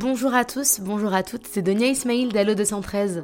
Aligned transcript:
Bonjour 0.00 0.32
à 0.32 0.46
tous, 0.46 0.80
bonjour 0.80 1.12
à 1.12 1.22
toutes, 1.22 1.46
c'est 1.46 1.60
Donia 1.60 1.88
Ismail 1.88 2.28
d'Allo 2.28 2.54
213. 2.54 3.22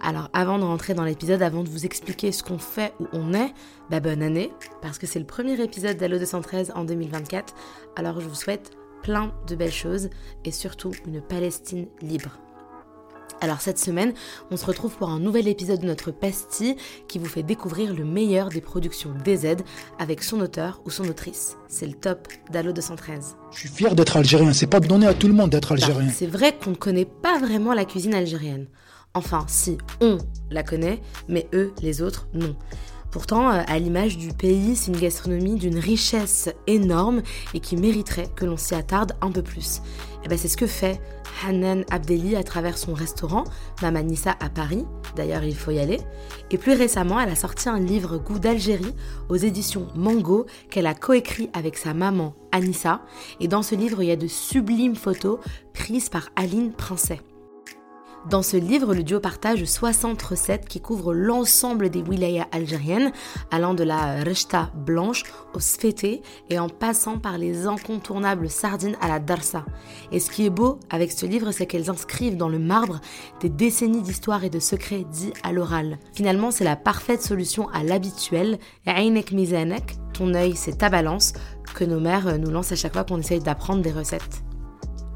Alors 0.00 0.30
avant 0.32 0.56
de 0.60 0.62
rentrer 0.62 0.94
dans 0.94 1.02
l'épisode, 1.02 1.42
avant 1.42 1.64
de 1.64 1.68
vous 1.68 1.84
expliquer 1.84 2.30
ce 2.30 2.44
qu'on 2.44 2.58
fait, 2.58 2.94
où 3.00 3.08
on 3.12 3.34
est, 3.34 3.52
bah 3.90 3.98
bonne 3.98 4.22
année, 4.22 4.52
parce 4.82 5.00
que 5.00 5.06
c'est 5.08 5.18
le 5.18 5.26
premier 5.26 5.60
épisode 5.60 5.96
d'Allo 5.96 6.20
213 6.20 6.74
en 6.76 6.84
2024, 6.84 7.56
alors 7.96 8.20
je 8.20 8.28
vous 8.28 8.36
souhaite 8.36 8.76
plein 9.02 9.34
de 9.48 9.56
belles 9.56 9.72
choses 9.72 10.10
et 10.44 10.52
surtout 10.52 10.92
une 11.08 11.20
Palestine 11.20 11.88
libre. 12.00 12.38
Alors 13.40 13.60
cette 13.60 13.78
semaine, 13.78 14.14
on 14.50 14.56
se 14.56 14.64
retrouve 14.64 14.96
pour 14.96 15.10
un 15.10 15.20
nouvel 15.20 15.46
épisode 15.46 15.80
de 15.80 15.86
notre 15.86 16.10
pastille 16.10 16.76
qui 17.06 17.18
vous 17.18 17.26
fait 17.26 17.42
découvrir 17.42 17.94
le 17.94 18.04
meilleur 18.04 18.48
des 18.48 18.60
productions 18.60 19.10
DZ 19.24 19.56
avec 19.98 20.22
son 20.22 20.40
auteur 20.40 20.80
ou 20.86 20.90
son 20.90 21.04
autrice. 21.08 21.56
C'est 21.68 21.86
le 21.86 21.92
top 21.92 22.28
d'Allo 22.50 22.72
213. 22.72 23.36
Je 23.52 23.58
suis 23.58 23.68
fier 23.68 23.94
d'être 23.94 24.16
algérien, 24.16 24.52
c'est 24.52 24.66
pas 24.66 24.80
donné 24.80 25.06
à 25.06 25.14
tout 25.14 25.28
le 25.28 25.34
monde 25.34 25.50
d'être 25.50 25.72
algérien. 25.72 26.08
C'est 26.08 26.26
vrai 26.26 26.56
qu'on 26.56 26.70
ne 26.70 26.76
connaît 26.76 27.04
pas 27.04 27.38
vraiment 27.38 27.74
la 27.74 27.84
cuisine 27.84 28.14
algérienne. 28.14 28.68
Enfin, 29.14 29.44
si, 29.48 29.78
on 30.00 30.18
la 30.50 30.62
connaît, 30.62 31.00
mais 31.28 31.48
eux, 31.54 31.72
les 31.80 32.02
autres, 32.02 32.28
non. 32.34 32.54
Pourtant, 33.16 33.50
euh, 33.50 33.62
à 33.66 33.78
l'image 33.78 34.18
du 34.18 34.28
pays, 34.28 34.76
c'est 34.76 34.92
une 34.92 35.00
gastronomie 35.00 35.54
d'une 35.54 35.78
richesse 35.78 36.50
énorme 36.66 37.22
et 37.54 37.60
qui 37.60 37.78
mériterait 37.78 38.28
que 38.36 38.44
l'on 38.44 38.58
s'y 38.58 38.74
attarde 38.74 39.16
un 39.22 39.30
peu 39.32 39.40
plus. 39.40 39.80
Et 40.22 40.28
ben 40.28 40.36
c'est 40.36 40.48
ce 40.48 40.56
que 40.58 40.66
fait 40.66 41.00
Hanan 41.42 41.82
Abdelli 41.90 42.36
à 42.36 42.42
travers 42.42 42.76
son 42.76 42.92
restaurant 42.92 43.44
Mamanissa 43.80 44.36
à 44.38 44.50
Paris. 44.50 44.84
D'ailleurs, 45.16 45.44
il 45.44 45.56
faut 45.56 45.70
y 45.70 45.78
aller. 45.78 45.98
Et 46.50 46.58
plus 46.58 46.74
récemment, 46.74 47.18
elle 47.18 47.30
a 47.30 47.36
sorti 47.36 47.70
un 47.70 47.80
livre 47.80 48.18
Goût 48.18 48.38
d'Algérie 48.38 48.94
aux 49.30 49.36
éditions 49.36 49.88
Mango 49.94 50.44
qu'elle 50.68 50.86
a 50.86 50.92
coécrit 50.92 51.48
avec 51.54 51.78
sa 51.78 51.94
maman 51.94 52.34
Anissa. 52.52 53.00
Et 53.40 53.48
dans 53.48 53.62
ce 53.62 53.74
livre, 53.74 54.02
il 54.02 54.08
y 54.08 54.12
a 54.12 54.16
de 54.16 54.26
sublimes 54.26 54.94
photos 54.94 55.38
prises 55.72 56.10
par 56.10 56.28
Aline 56.36 56.70
Princet. 56.70 57.22
Dans 58.28 58.42
ce 58.42 58.56
livre, 58.56 58.92
le 58.92 59.04
duo 59.04 59.20
partage 59.20 59.64
60 59.64 60.20
recettes 60.20 60.66
qui 60.66 60.80
couvrent 60.80 61.14
l'ensemble 61.14 61.90
des 61.90 62.02
wilayas 62.02 62.48
algériennes, 62.50 63.12
allant 63.52 63.72
de 63.72 63.84
la 63.84 64.24
rechta 64.24 64.72
blanche 64.74 65.22
au 65.54 65.60
sfeté 65.60 66.22
et 66.50 66.58
en 66.58 66.68
passant 66.68 67.18
par 67.18 67.38
les 67.38 67.68
incontournables 67.68 68.50
sardines 68.50 68.96
à 69.00 69.06
la 69.06 69.20
darsa. 69.20 69.64
Et 70.10 70.18
ce 70.18 70.28
qui 70.28 70.44
est 70.44 70.50
beau 70.50 70.80
avec 70.90 71.12
ce 71.12 71.24
livre, 71.24 71.52
c'est 71.52 71.66
qu'elles 71.66 71.88
inscrivent 71.88 72.36
dans 72.36 72.48
le 72.48 72.58
marbre 72.58 73.00
des 73.40 73.48
décennies 73.48 74.02
d'histoire 74.02 74.42
et 74.42 74.50
de 74.50 74.58
secrets 74.58 75.04
dits 75.08 75.32
à 75.44 75.52
l'oral. 75.52 75.96
Finalement, 76.12 76.50
c'est 76.50 76.64
la 76.64 76.74
parfaite 76.74 77.22
solution 77.22 77.68
à 77.68 77.84
l'habituel, 77.84 78.58
Einek 78.86 79.30
mizanek, 79.30 79.98
ton 80.14 80.34
œil 80.34 80.56
c'est 80.56 80.78
ta 80.78 80.88
balance, 80.88 81.32
que 81.76 81.84
nos 81.84 82.00
mères 82.00 82.40
nous 82.40 82.50
lancent 82.50 82.72
à 82.72 82.76
chaque 82.76 82.94
fois 82.94 83.04
qu'on 83.04 83.20
essaye 83.20 83.38
d'apprendre 83.38 83.82
des 83.82 83.92
recettes. 83.92 84.42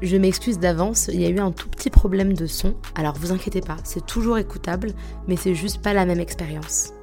Je 0.01 0.17
m'excuse 0.17 0.57
d'avance, 0.57 1.09
il 1.13 1.21
y 1.21 1.25
a 1.25 1.29
eu 1.29 1.39
un 1.39 1.51
tout 1.51 1.69
petit 1.69 1.91
problème 1.91 2.33
de 2.33 2.47
son, 2.47 2.73
alors 2.95 3.15
vous 3.15 3.31
inquiétez 3.31 3.61
pas, 3.61 3.77
c'est 3.83 4.05
toujours 4.05 4.39
écoutable, 4.39 4.93
mais 5.27 5.35
c'est 5.35 5.53
juste 5.53 5.81
pas 5.83 5.93
la 5.93 6.07
même 6.07 6.19
expérience. 6.19 6.93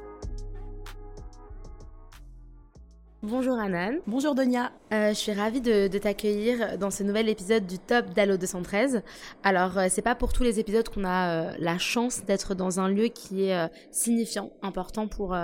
Bonjour 3.24 3.58
Anan. 3.58 3.98
Bonjour 4.06 4.36
Donia. 4.36 4.70
Euh, 4.92 5.08
je 5.08 5.14
suis 5.14 5.32
ravie 5.32 5.60
de, 5.60 5.88
t'accueillir 5.88 6.78
dans 6.78 6.92
ce 6.92 7.02
nouvel 7.02 7.28
épisode 7.28 7.66
du 7.66 7.80
Top 7.80 8.10
d'Allo 8.14 8.36
213. 8.36 9.02
Alors, 9.42 9.76
euh, 9.76 9.86
c'est 9.90 10.02
pas 10.02 10.14
pour 10.14 10.32
tous 10.32 10.44
les 10.44 10.60
épisodes 10.60 10.88
qu'on 10.88 11.02
a 11.02 11.48
euh, 11.48 11.56
la 11.58 11.78
chance 11.78 12.24
d'être 12.24 12.54
dans 12.54 12.78
un 12.78 12.88
lieu 12.88 13.08
qui 13.08 13.42
est 13.42 13.68
signifiant, 13.90 14.52
important 14.62 15.08
pour, 15.08 15.36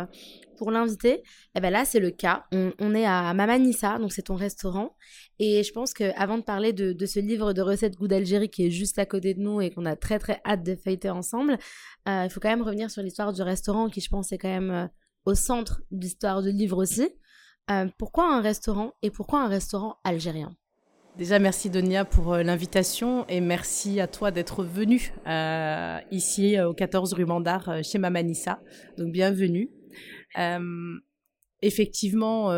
pour 0.56 0.70
l'inviter. 0.70 1.14
Et 1.14 1.22
eh 1.56 1.61
ben 1.61 1.70
là, 1.70 1.84
c'est 1.84 1.98
le 1.98 2.12
cas. 2.12 2.45
On, 2.52 2.95
est 2.95 3.06
à 3.06 3.34
Mamanissa, 3.34 3.98
donc 3.98 4.12
c'est 4.12 4.22
ton 4.22 4.36
restaurant. 4.36 4.95
Et 5.41 5.64
je 5.64 5.72
pense 5.72 5.95
qu'avant 5.95 6.39
de 6.39 6.45
parler 6.45 6.72
de, 6.72 7.06
ce 7.06 7.19
livre 7.19 7.55
de 7.55 7.61
recettes 7.61 7.97
goût 7.97 8.06
d'Algérie 8.06 8.50
qui 8.50 8.67
est 8.67 8.70
juste 8.70 9.00
à 9.00 9.05
côté 9.05 9.34
de 9.34 9.40
nous 9.40 9.61
et 9.61 9.70
qu'on 9.70 9.84
a 9.84 9.96
très 9.96 10.20
très 10.20 10.40
hâte 10.46 10.63
de 10.63 10.77
feuilleter 10.77 11.11
ensemble, 11.11 11.58
il 12.07 12.29
faut 12.30 12.39
quand 12.39 12.51
même 12.51 12.63
revenir 12.63 12.89
sur 12.89 13.02
l'histoire 13.02 13.33
du 13.33 13.42
restaurant 13.42 13.89
qui, 13.89 14.01
je 14.01 14.11
pense, 14.11 14.30
est 14.30 14.39
quand 14.39 14.46
même 14.46 14.89
au 15.27 15.34
centre 15.34 15.83
de 15.90 16.01
l'histoire 16.01 16.40
du 16.40 16.52
livre 16.52 16.77
aussi. 16.77 17.08
Euh, 17.70 17.89
pourquoi 17.98 18.35
un 18.35 18.41
restaurant 18.41 18.92
et 19.02 19.11
pourquoi 19.11 19.42
un 19.42 19.48
restaurant 19.48 19.97
algérien? 20.05 20.55
Déjà, 21.17 21.39
merci 21.39 21.70
Donia 21.70 22.05
pour 22.05 22.36
l'invitation 22.36 23.25
et 23.29 23.41
merci 23.41 24.01
à 24.01 24.08
toi 24.08 24.33
d'être 24.33 24.64
venu 24.64 25.14
ici 26.11 26.61
au 26.61 26.75
14 26.75 27.13
rue 27.13 27.25
Mandar 27.25 27.85
chez 27.85 27.98
Mamanissa. 27.98 28.61
Donc, 28.98 29.13
bienvenue. 29.13 29.70
effectivement, 31.63 32.51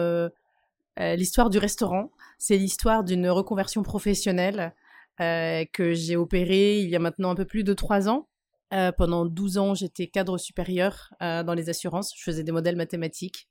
l'histoire 0.97 1.51
du 1.51 1.59
restaurant, 1.59 2.11
c'est 2.39 2.57
l'histoire 2.57 3.05
d'une 3.05 3.29
reconversion 3.29 3.83
professionnelle 3.83 4.73
euh, 5.21 5.65
que 5.73 5.95
j'ai 5.95 6.15
opérée 6.17 6.81
il 6.81 6.91
y 6.91 6.97
a 6.97 6.99
maintenant 6.99 7.31
un 7.31 7.35
peu 7.35 7.47
plus 7.47 7.65
de 7.65 7.73
trois 7.73 8.09
ans. 8.09 8.29
Euh, 8.75 8.93
pendant 8.93 9.25
12 9.25 9.59
ans, 9.59 9.75
j'étais 9.75 10.09
cadre 10.09 10.37
supérieur 10.39 11.15
euh, 11.23 11.43
dans 11.43 11.55
les 11.55 11.71
assurances. 11.71 12.13
Je 12.17 12.23
faisais 12.23 12.43
des 12.43 12.53
modèles 12.53 12.77
mathématiques. 12.77 13.49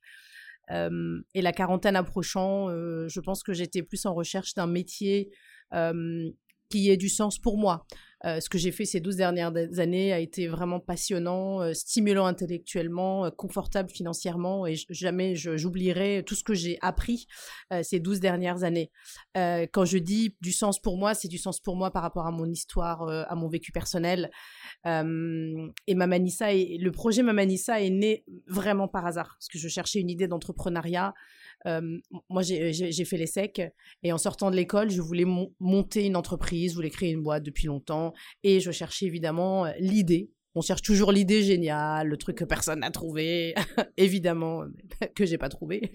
Et 0.69 1.41
la 1.41 1.51
quarantaine 1.51 1.95
approchant, 1.95 2.69
je 2.69 3.19
pense 3.19 3.43
que 3.43 3.53
j'étais 3.53 3.83
plus 3.83 4.05
en 4.05 4.13
recherche 4.13 4.53
d'un 4.53 4.67
métier 4.67 5.31
qui 6.69 6.89
ait 6.89 6.97
du 6.97 7.09
sens 7.09 7.39
pour 7.39 7.57
moi. 7.57 7.85
Euh, 8.25 8.39
ce 8.39 8.49
que 8.49 8.57
j'ai 8.57 8.71
fait 8.71 8.85
ces 8.85 8.99
12 8.99 9.15
dernières 9.15 9.53
années 9.79 10.11
a 10.11 10.19
été 10.19 10.47
vraiment 10.47 10.79
passionnant, 10.79 11.61
euh, 11.61 11.73
stimulant 11.73 12.25
intellectuellement, 12.25 13.25
euh, 13.25 13.29
confortable 13.29 13.89
financièrement 13.89 14.65
et 14.65 14.75
jamais 14.89 15.35
j'oublierai 15.35 16.23
tout 16.25 16.35
ce 16.35 16.43
que 16.43 16.53
j'ai 16.53 16.77
appris 16.81 17.27
ces 17.83 17.99
12 17.99 18.19
dernières 18.19 18.63
années. 18.63 18.91
quand 19.35 19.85
je 19.85 19.97
dis 19.97 20.35
du 20.41 20.51
sens 20.51 20.79
pour 20.79 20.97
moi, 20.97 21.13
c'est 21.13 21.27
du 21.27 21.37
sens 21.37 21.59
pour 21.59 21.75
moi 21.75 21.91
par 21.91 22.01
rapport 22.01 22.25
à 22.25 22.31
mon 22.31 22.45
histoire, 22.45 23.07
à 23.07 23.35
mon 23.35 23.47
vécu 23.47 23.71
personnel. 23.71 24.29
et 24.85 25.95
Mamanissa, 25.95 26.53
le 26.53 26.89
projet 26.89 27.23
Mamanissa 27.23 27.81
est 27.81 27.89
né 27.89 28.23
vraiment 28.47 28.87
par 28.87 29.05
hasard 29.05 29.35
parce 29.39 29.47
que 29.47 29.57
je 29.57 29.67
cherchais 29.67 29.99
une 29.99 30.09
idée 30.09 30.27
d'entrepreneuriat 30.27 31.13
moi, 31.65 32.41
j'ai 32.41 33.05
fait 33.05 33.17
les 33.17 33.27
secs 33.27 33.61
et 34.03 34.11
en 34.11 34.17
sortant 34.17 34.51
de 34.51 34.55
l'école, 34.55 34.89
je 34.89 35.01
voulais 35.01 35.25
monter 35.59 36.05
une 36.05 36.15
entreprise, 36.15 36.71
je 36.71 36.75
voulais 36.75 36.89
créer 36.89 37.11
une 37.11 37.23
boîte 37.23 37.43
depuis 37.43 37.67
longtemps 37.67 38.13
et 38.43 38.59
je 38.59 38.71
cherchais 38.71 39.05
évidemment 39.05 39.65
l'idée. 39.79 40.29
On 40.57 40.61
cherche 40.61 40.81
toujours 40.81 41.11
l'idée 41.11 41.43
géniale, 41.43 42.07
le 42.07 42.15
truc 42.15 42.37
que 42.37 42.45
personne 42.45 42.79
n'a 42.79 42.89
trouvé, 42.89 43.53
évidemment 43.97 44.63
que 45.13 45.25
j'ai 45.25 45.37
pas 45.37 45.49
trouvé. 45.49 45.91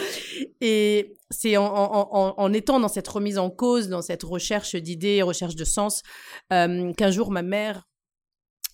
et 0.60 1.14
c'est 1.30 1.56
en, 1.56 2.52
étant 2.52 2.80
dans 2.80 2.88
cette 2.88 3.06
remise 3.06 3.38
en 3.38 3.50
cause, 3.50 3.88
dans 3.88 4.02
cette 4.02 4.24
recherche 4.24 4.74
d'idées, 4.74 5.22
recherche 5.22 5.54
de 5.54 5.64
sens, 5.64 6.02
qu'un 6.50 7.10
jour 7.10 7.30
ma 7.30 7.42
mère 7.42 7.86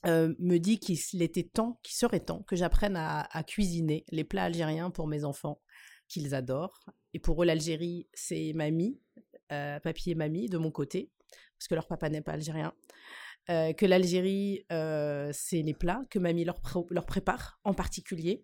me 0.07 0.57
dit 0.57 0.79
qu'il 0.79 1.23
était 1.23 1.49
temps, 1.53 1.79
qu'il 1.83 1.95
serait 1.95 2.21
temps 2.21 2.43
que 2.49 2.57
j'apprenne 2.57 2.97
à, 2.97 3.45
cuisiner 3.47 4.07
les 4.11 4.25
plats 4.25 4.45
algériens 4.45 4.91
pour 4.91 5.07
mes 5.07 5.25
enfants 5.25 5.61
qu'ils 6.11 6.35
adorent. 6.35 6.85
Et 7.15 7.19
pour 7.19 7.43
eux, 7.43 7.47
l'Algérie, 7.47 8.07
c'est 8.13 8.53
mamie, 8.55 9.01
euh, 9.53 9.81
papy 9.81 10.11
et 10.11 10.15
mamie 10.15 10.49
de 10.49 10.59
mon 10.59 10.71
côté, 10.71 11.11
parce 11.57 11.69
que 11.69 11.75
leur 11.75 11.87
papa 11.87 12.11
n'est 12.11 12.21
pas 12.21 12.33
algérien. 12.33 12.75
Euh, 13.49 13.73
que 13.73 13.87
l'Algérie, 13.87 14.67
euh, 14.71 15.31
c'est 15.33 15.63
les 15.63 15.73
plats 15.73 16.05
que 16.11 16.19
mamie 16.19 16.45
leur, 16.45 16.61
prépare 16.61 17.59
en 17.65 17.73
particulier. 17.73 18.43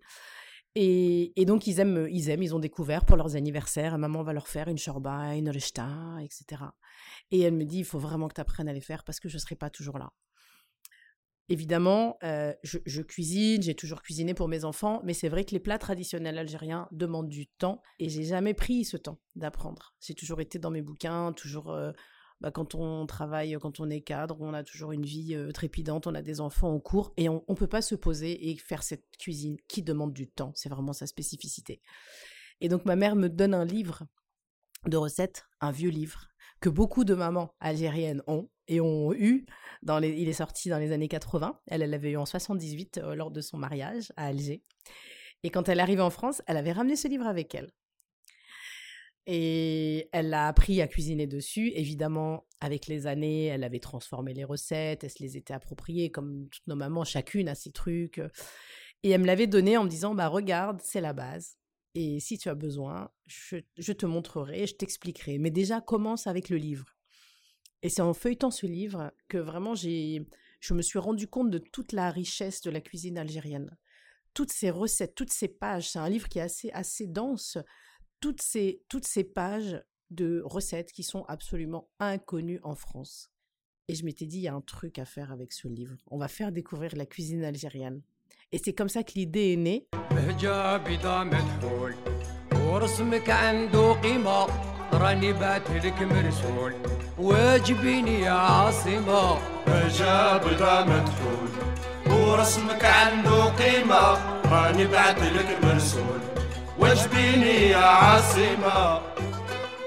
Et, 0.79 1.33
donc, 1.47 1.67
ils 1.67 1.81
aiment, 1.81 2.07
ils 2.11 2.29
aiment, 2.29 2.43
ils 2.43 2.55
ont 2.55 2.59
découvert 2.59 3.07
pour 3.07 3.17
leurs 3.17 3.35
anniversaires. 3.35 3.97
Maman 3.97 4.23
va 4.23 4.35
leur 4.35 4.47
faire 4.47 4.69
une 4.69 4.77
shorba, 4.77 5.35
une 5.35 5.49
rechta, 5.49 5.89
etc. 6.23 6.65
Et 7.31 7.41
elle 7.41 7.55
me 7.55 7.65
dit, 7.65 7.79
il 7.79 7.85
faut 7.85 7.99
vraiment 7.99 8.29
que 8.29 8.35
tu 8.35 8.43
apprennes 8.43 8.69
à 8.69 8.75
les 8.75 8.83
faire 8.83 9.03
parce 9.03 9.19
que 9.19 9.29
je 9.29 9.37
ne 9.37 9.41
serai 9.41 9.57
pas 9.57 9.71
toujours 9.71 9.99
là. 9.99 10.13
Évidemment, 11.49 12.19
euh, 12.25 12.53
je, 12.65 13.03
cuisine, 13.03 13.63
j'ai 13.63 13.77
toujours 13.77 14.03
cuisiné 14.03 14.35
pour 14.35 14.49
mes 14.49 14.65
enfants, 14.65 15.01
mais 15.05 15.15
c'est 15.15 15.29
vrai 15.29 15.45
que 15.45 15.53
les 15.53 15.61
plats 15.61 15.79
traditionnels 15.79 16.39
algériens 16.39 16.89
demandent 16.91 17.29
du 17.29 17.47
temps 17.47 17.83
et 18.01 18.09
j'ai 18.09 18.25
jamais 18.25 18.53
pris 18.53 18.85
ce 18.85 18.97
temps 18.97 19.21
d'apprendre. 19.37 19.95
J'ai 20.01 20.15
toujours 20.15 20.41
été 20.41 20.59
dans 20.59 20.73
mes 20.73 20.83
bouquins, 20.83 21.33
toujours 21.33 21.71
euh, 21.71 21.93
bah, 22.41 22.51
quand 22.51 22.75
on 22.75 23.07
travaille, 23.07 23.57
quand 23.61 23.79
on 23.79 23.89
est 23.89 24.01
cadre, 24.01 24.37
on 24.41 24.55
a 24.55 24.65
toujours 24.65 24.91
une 24.91 25.05
vie 25.05 25.37
euh, 25.37 25.53
trépidante, 25.53 26.09
on 26.09 26.17
a 26.17 26.23
des 26.23 26.41
enfants 26.41 26.73
en 26.73 26.81
cours 26.81 27.13
et 27.17 27.29
on 27.29 27.45
ne 27.49 27.55
peut 27.55 27.69
pas 27.69 27.83
se 27.83 27.95
poser 27.95 28.51
et 28.51 28.57
faire 28.57 28.83
cette 28.83 29.07
cuisine 29.17 29.57
qui 29.69 29.83
demande 29.83 30.13
du 30.13 30.29
temps. 30.29 30.51
C'est 30.57 30.69
vraiment 30.69 30.93
sa 30.93 31.07
spécificité. 31.07 31.81
Et 32.61 32.69
donc 32.69 32.85
ma 32.87 32.97
mère 32.97 33.15
me 33.15 33.29
donne 33.29 33.55
un 33.55 33.65
livre 33.65 34.03
de 34.85 34.97
recettes, 34.97 35.47
un 35.61 35.71
vieux 35.71 35.91
livre 35.91 36.27
que 36.61 36.69
beaucoup 36.69 37.05
de 37.05 37.15
mamans 37.15 37.55
algériennes 37.61 38.23
ont 38.27 38.49
et 38.69 38.81
ont 38.81 39.13
eu. 39.13 39.47
Dans 39.83 39.99
les, 39.99 40.11
il 40.11 40.29
est 40.29 40.33
sorti 40.33 40.69
dans 40.69 40.79
les 40.79 40.93
années 40.93 41.09
80. 41.09 41.61
Elle, 41.67 41.83
elle 41.83 41.91
l'avait 41.91 42.13
eu 42.13 42.17
en 42.17 42.27
78 42.27 42.99
euh, 42.99 43.15
lors 43.15 43.31
de 43.31 43.41
son 43.41 43.59
mariage 43.59 44.13
à 44.17 44.27
Alger. 44.27 44.63
Et 45.43 45.51
quand 45.51 45.69
elle 45.69 45.81
arrivait 45.81 46.03
en 46.03 46.11
France, 46.11 46.43
elle 46.47 46.57
avait 46.57 46.73
ramené 46.73 46.97
ce 46.97 47.09
livre 47.09 47.27
avec 47.27 47.55
elle. 47.55 47.71
Et 49.27 50.09
elle 50.13 50.33
a 50.35 50.47
appris 50.47 50.81
à 50.81 50.89
cuisiner 50.89 51.27
dessus. 51.27 51.73
Évidemment, 51.75 52.47
avec 52.61 52.87
les 52.87 53.07
années, 53.07 53.47
elle 53.47 53.65
avait 53.65 53.81
transformé 53.81 54.35
les 54.35 54.45
recettes, 54.45 55.05
elle 55.05 55.11
se 55.11 55.23
les 55.23 55.37
était 55.37 55.55
appropriées, 55.55 56.11
comme 56.11 56.49
toutes 56.49 56.67
nos 56.69 56.77
mamans, 56.77 57.05
chacune 57.05 57.49
a 57.49 57.55
ses 57.55 57.73
trucs. 57.73 58.21
Et 59.03 59.11
elle 59.11 59.21
me 59.21 59.27
l'avait 59.27 59.49
donné 59.49 59.77
en 59.77 59.85
me 59.85 59.89
disant, 59.89 60.15
bah 60.15 60.29
regarde, 60.29 60.81
c'est 60.83 61.01
la 61.01 61.13
base. 61.13 61.59
Et 61.95 62.21
si 62.21 62.39
tu 62.39 62.49
as 62.49 62.55
besoin, 62.55 63.11
je, 63.27 63.57
je 63.79 63.93
te 63.93 64.07
montrerai, 64.07 64.67
je 64.67 64.75
t'expliquerai. 64.75 65.39
Mais 65.39 65.51
déjà, 65.51 65.81
commence 65.81 66.27
avec 66.27 66.49
le 66.49 66.57
livre. 66.57 66.96
Et 67.87 67.89
c'est 67.89 68.03
en 68.03 68.15
feuilletant 68.15 68.51
ce 68.51 68.67
livre 68.67 69.13
que 69.29 69.39
vraiment 69.39 69.77
j'ai, 69.77 70.27
je 70.59 70.75
me 70.75 70.83
suis 70.83 70.99
rendu 70.99 71.29
compte 71.29 71.51
de 71.51 71.59
toute 71.59 71.93
la 71.93 72.11
richesse 72.11 72.61
de 72.63 72.71
la 72.71 72.81
cuisine 72.81 73.17
algérienne. 73.17 73.77
Toutes 74.35 74.51
ces 74.51 74.71
recettes, 74.71 75.15
toutes 75.15 75.33
ces 75.33 75.47
pages, 75.47 75.91
c'est 75.91 76.01
un 76.01 76.09
livre 76.09 76.29
qui 76.29 76.41
est 76.41 76.43
assez, 76.43 76.69
assez 76.73 77.07
dense. 77.07 77.59
Toutes 78.19 78.43
ces, 78.43 78.83
toutes 78.89 79.07
ces 79.07 79.23
pages 79.23 79.81
de 80.11 80.43
recettes 80.45 80.91
qui 80.91 81.05
sont 81.05 81.25
absolument 81.29 81.89
inconnues 82.01 82.59
en 82.65 82.75
France. 82.75 83.31
Et 83.87 83.95
je 83.95 84.05
m'étais 84.05 84.27
dit, 84.27 84.39
il 84.39 84.43
y 84.43 84.49
a 84.49 84.55
un 84.55 84.63
truc 84.63 84.99
à 84.99 85.05
faire 85.05 85.31
avec 85.31 85.53
ce 85.53 85.69
livre. 85.69 85.97
On 86.09 86.19
va 86.19 86.27
faire 86.27 86.51
découvrir 86.51 86.97
la 86.97 87.07
cuisine 87.07 87.45
algérienne. 87.45 88.03
Et 88.51 88.59
c'est 88.59 88.75
comme 88.75 88.89
ça 88.89 89.05
que 89.05 89.13
l'idée 89.15 89.53
est 89.53 89.57
née. 89.57 89.87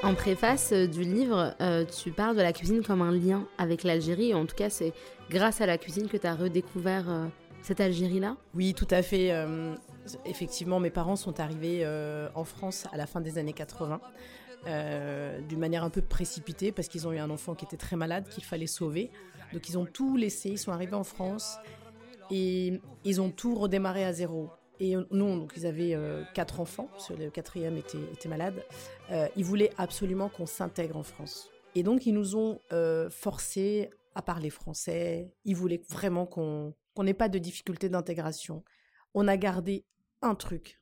En 0.02 0.16
préface 0.16 0.72
euh, 0.72 0.88
du 0.88 1.04
livre, 1.04 1.54
euh, 1.62 1.86
tu 1.86 2.10
parles 2.10 2.36
de 2.36 2.42
la 2.42 2.52
cuisine 2.52 2.82
comme 2.82 3.04
un 3.04 3.12
lien 3.12 3.46
avec 3.60 3.84
l'Algérie. 3.84 4.34
En 4.34 4.48
tout 4.48 4.56
cas, 4.56 4.72
c'est 4.72 4.92
grâce 5.30 5.62
à 5.62 5.68
la 5.68 5.78
cuisine 5.78 6.08
que 6.08 6.18
tu 6.18 6.26
as 6.26 6.34
redécouvert 6.34 7.08
euh, 7.12 7.28
cette 7.62 7.80
Algérie-là 7.80 8.38
Oui, 8.56 8.74
tout 8.74 8.88
à 8.90 9.04
fait. 9.04 9.32
effectivement, 10.26 10.80
mes 10.80 10.90
parents 10.90 11.16
sont 11.16 11.40
arrivés 11.40 11.86
en 12.34 12.44
France 12.46 12.88
à 12.92 12.98
la 12.98 13.06
fin 13.06 13.22
des 13.22 13.38
années 13.38 13.54
80. 13.54 14.00
D'une 14.66 15.60
manière 15.60 15.84
un 15.84 15.90
peu 15.90 16.02
précipitée 16.02 16.72
parce 16.72 16.88
qu'ils 16.88 17.08
ont 17.08 17.12
eu 17.12 17.18
un 17.18 17.30
enfant 17.30 17.56
qui 17.56 17.66
était 17.66 17.78
très 17.78 17.96
malade 17.96 18.28
qu'il 18.30 18.44
fallait 18.44 18.68
sauver. 18.68 19.10
Donc 19.54 19.70
ils 19.70 19.78
ont 19.78 19.86
tout 19.86 20.18
laissé, 20.18 20.50
ils 20.50 20.58
sont 20.58 20.72
arrivés 20.72 20.96
en 20.96 21.04
France 21.04 21.58
et 22.30 22.80
ils 23.04 23.22
ont 23.22 23.32
tout 23.32 23.56
redémarré 23.56 24.04
à 24.04 24.14
zéro. 24.14 24.50
Et 24.80 24.96
nous, 24.96 25.40
donc, 25.40 25.54
ils 25.58 25.66
avaient 25.66 25.94
euh, 25.94 26.24
quatre 26.34 26.62
enfants, 26.62 26.90
le 27.18 27.30
quatrième 27.30 27.78
était, 27.78 28.30
malade. 28.30 28.64
Euh, 29.12 29.28
ils 29.36 29.44
voulaient 29.44 29.72
absolument 29.78 30.30
qu'on 30.30 30.46
s'intègre 30.46 30.96
en 30.96 31.04
France. 31.04 31.50
Et 31.76 31.84
donc, 31.84 32.06
ils 32.06 32.14
nous 32.14 32.38
ont 32.38 32.62
euh, 32.72 33.10
forcés 33.10 33.90
à 34.16 34.22
parler 34.22 34.50
français. 34.50 35.34
Ils 35.44 35.56
voulaient 35.56 35.82
vraiment 35.90 36.26
qu'on 36.26 36.74
n'ait 36.98 37.14
pas 37.14 37.30
de 37.30 37.40
difficultés 37.40 37.90
d'intégration. 37.90 38.64
On 39.14 39.28
a 39.28 39.36
gardé 39.36 39.86
un 40.22 40.36
truc 40.36 40.80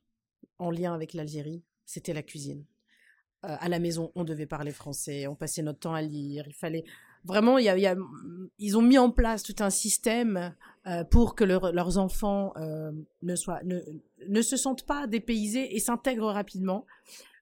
en 0.58 0.70
lien 0.70 0.94
avec 0.94 1.12
l'Algérie, 1.12 1.64
c'était 1.84 2.12
la 2.12 2.22
cuisine. 2.22 2.64
À 3.42 3.68
la 3.68 3.78
maison, 3.78 4.10
on 4.14 4.24
devait 4.24 4.46
parler 4.46 4.72
français, 4.72 5.26
on 5.26 5.34
passait 5.34 5.62
notre 5.62 5.78
temps 5.78 5.94
à 5.94 6.02
lire, 6.02 6.44
il 6.46 6.54
fallait 6.54 6.84
vraiment, 7.24 7.58
ils 7.58 8.76
ont 8.76 8.82
mis 8.82 8.98
en 8.98 9.10
place 9.10 9.42
tout 9.42 9.56
un 9.60 9.70
système 9.70 10.54
euh, 10.86 11.04
pour 11.04 11.34
que 11.34 11.44
leurs 11.44 11.98
enfants 11.98 12.52
euh, 12.56 12.90
ne, 13.22 13.34
ne, 14.28 14.42
se 14.42 14.56
sentent 14.56 14.86
pas 14.86 15.06
dépaysés 15.06 15.74
et 15.74 15.80
s'intègrent 15.80 16.32
rapidement. 16.32 16.86